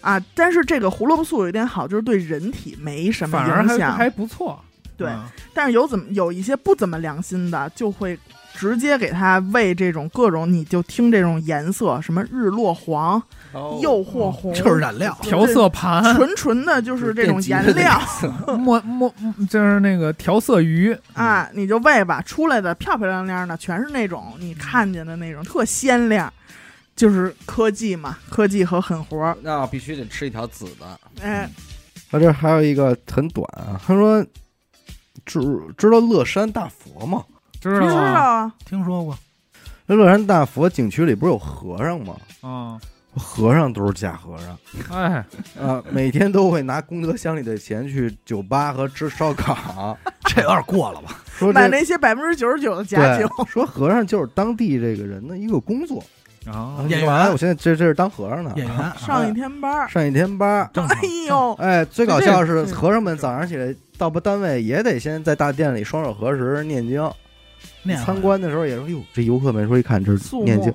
[0.00, 0.24] 啊。
[0.34, 3.92] 但是这个胡萝卜素有一点好，就是对人体没什么反而影响。
[3.92, 4.58] 还还不错，
[4.96, 8.18] 对嗯但是有怎么有一些不怎么良心的，就会
[8.54, 13.20] 直接给它喂这种各种，你就听这种颜色，什么日落黄、
[13.82, 18.00] 诱惑红，就是染料，调色盘，纯纯的就是这种颜料。
[18.56, 19.12] 墨墨
[19.50, 26.32] 就是那个调色鱼，啊，你就喂吧，出来的漂漂亮亮的，全是那种你看见的那种特鲜亮，
[26.94, 31.00] 就是科技嘛，科技和狠活儿，那必须得吃一条紫的。
[31.20, 31.50] 哎，
[32.12, 34.24] 啊，这还有一个很短啊，他说
[35.26, 35.40] 知
[35.76, 37.24] 知道乐山大佛吗？
[37.70, 38.14] 知知道吗？
[38.14, 39.16] 道啊，听说过。
[39.86, 42.14] 那乐山大佛景区里不是有和尚吗？
[42.40, 42.80] 啊，
[43.14, 44.58] 和尚都是假和尚。
[44.98, 45.24] 哎，
[45.60, 51.20] 啊，每天都会拿功德箱里的钱去酒吧和吃烧烤， 这有点过了吧？
[51.36, 56.02] 说买那些百分之九十九的假酒，说和尚就是当地这个人的一个工作。
[56.46, 57.06] 啊，演员。
[57.06, 67.10] 完我现在这这是当和尚呢，演员 上一天班儿，上一天班哎呦，哎，最搞笑是和尚们早上起来到不单位也得先在大殿里双手合十念经。
[67.84, 70.72] 念参观的时候也说，哟，这游客们说一看这是念经，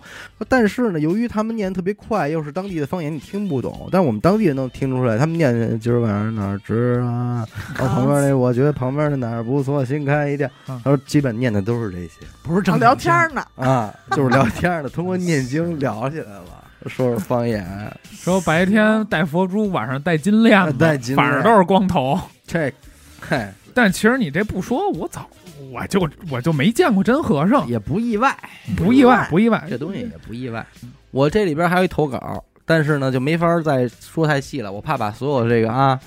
[0.47, 3.89] 但是呢，由于他们念特别快，又是当地的方言，你听不懂。
[3.91, 7.45] 但是我们当地人能听出来，他们念今儿晚上哪儿值啊？
[7.77, 10.49] 然后旁边那，我觉得旁边的哪儿不错，新开一店。
[10.67, 17.67] 嗯他说基本念的都是这些不是正聊天呢，啊， 就是聊天呢，通过念经聊起来了，说说方言。
[18.11, 22.19] 说白天戴佛珠，晚上戴金链子，戴金链反正都是光头。
[22.45, 22.71] 这，
[23.19, 25.27] 嘿，但其实你这不说，我早
[25.71, 28.37] 我就我就没见过真和尚，也不意外，
[28.77, 29.65] 不意外，不意外。
[29.69, 30.65] 这东西也不意外。
[31.11, 35.99] 我这里边还有一投稿，但是呢，就没法再说太细了，我怕把所有这个啊，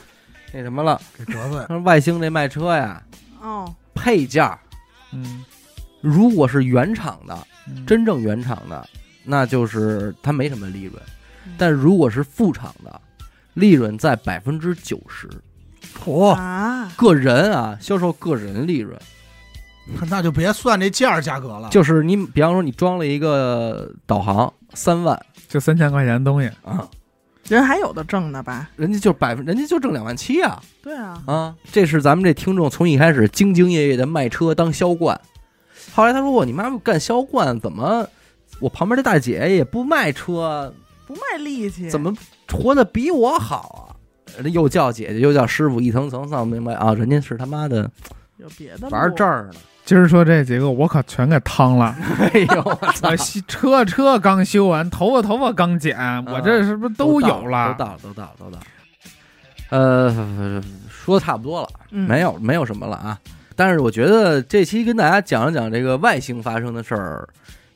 [0.53, 1.01] 那什么了。
[1.19, 1.65] 给得罪。
[1.69, 3.03] 说外星这卖车呀，
[3.41, 4.59] 哦，配件儿
[5.13, 5.45] 嗯，
[6.01, 7.37] 如果是原厂的，
[7.69, 8.89] 嗯真正原厂的，
[9.25, 10.95] 那就是它没什么利润
[11.45, 13.01] 嗯；但如果是副厂的，
[13.55, 15.29] 利润在百分之九十。
[16.03, 18.99] 嚯，啊，个人啊，销售个人利润，
[20.09, 21.69] 那就别算这件儿价格了。
[21.71, 26.89] 就是你比方说你装了一个导航三万就三千块钱的东西，啊，
[27.49, 28.71] 人还有的挣呢吧？
[28.77, 31.55] 人家就百分，人家就挣两万七啊对啊，啊！
[31.71, 35.21] 这是咱们这听众从一开始兢兢业业的卖车当销冠，
[35.95, 38.07] 后来他说我你妈干销冠怎么？
[38.61, 40.73] 我旁边这大姐也不卖车，
[41.07, 42.15] 不卖力气，怎么
[42.49, 44.37] 活得比我好啊？
[44.37, 46.95] 人家又叫姐姐又叫师傅，一层层算不明白啊！
[46.95, 47.91] 人家是他妈的
[48.37, 49.55] 有别的玩路这儿呢。
[49.85, 51.95] 今儿说这几个我可全给趟了。
[52.19, 53.17] 哎呦，我操
[53.49, 55.97] 车车刚修完，头发头发刚剪，
[56.27, 57.85] 我这是不是都有了都？
[57.85, 58.65] 到了，都到了，都到了。
[59.71, 63.19] 呃，说差不多了，嗯没有没有什么了啊。
[63.57, 67.29] 但是我觉得这期跟大家讲一讲这个外星发生的事儿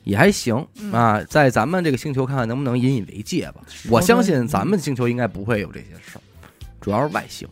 [0.04, 3.60] 也还行嗯啊，在咱们这个星球看看能不能引以为戒吧。
[3.90, 6.20] 我相信咱们星球应该不会有这些事儿，
[6.80, 7.48] 主要是外星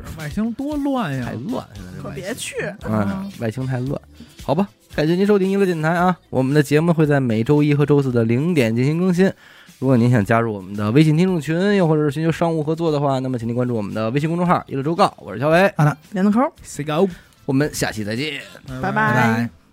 [0.00, 1.32] 是外星多乱呀太！
[1.50, 2.54] 乱，现在这可别去，
[2.84, 4.00] 嗯，外星太乱，
[4.42, 4.68] 好吧。
[4.94, 9.30] 感谢您收听娱乐电台啊，我们的节目会在每周一和周四的零点进行更新。
[9.78, 15.70] 如果您想加入我们的微信听众群，又或者是寻求商务合作的话，那么请您关注我们的微信公众号“娱乐周告”，我是小伟，
[16.12, 16.40] 连子抠。
[16.62, 17.06] C 个，
[17.44, 18.40] 我们下期再见。
[18.66, 19.65] 拜拜拜。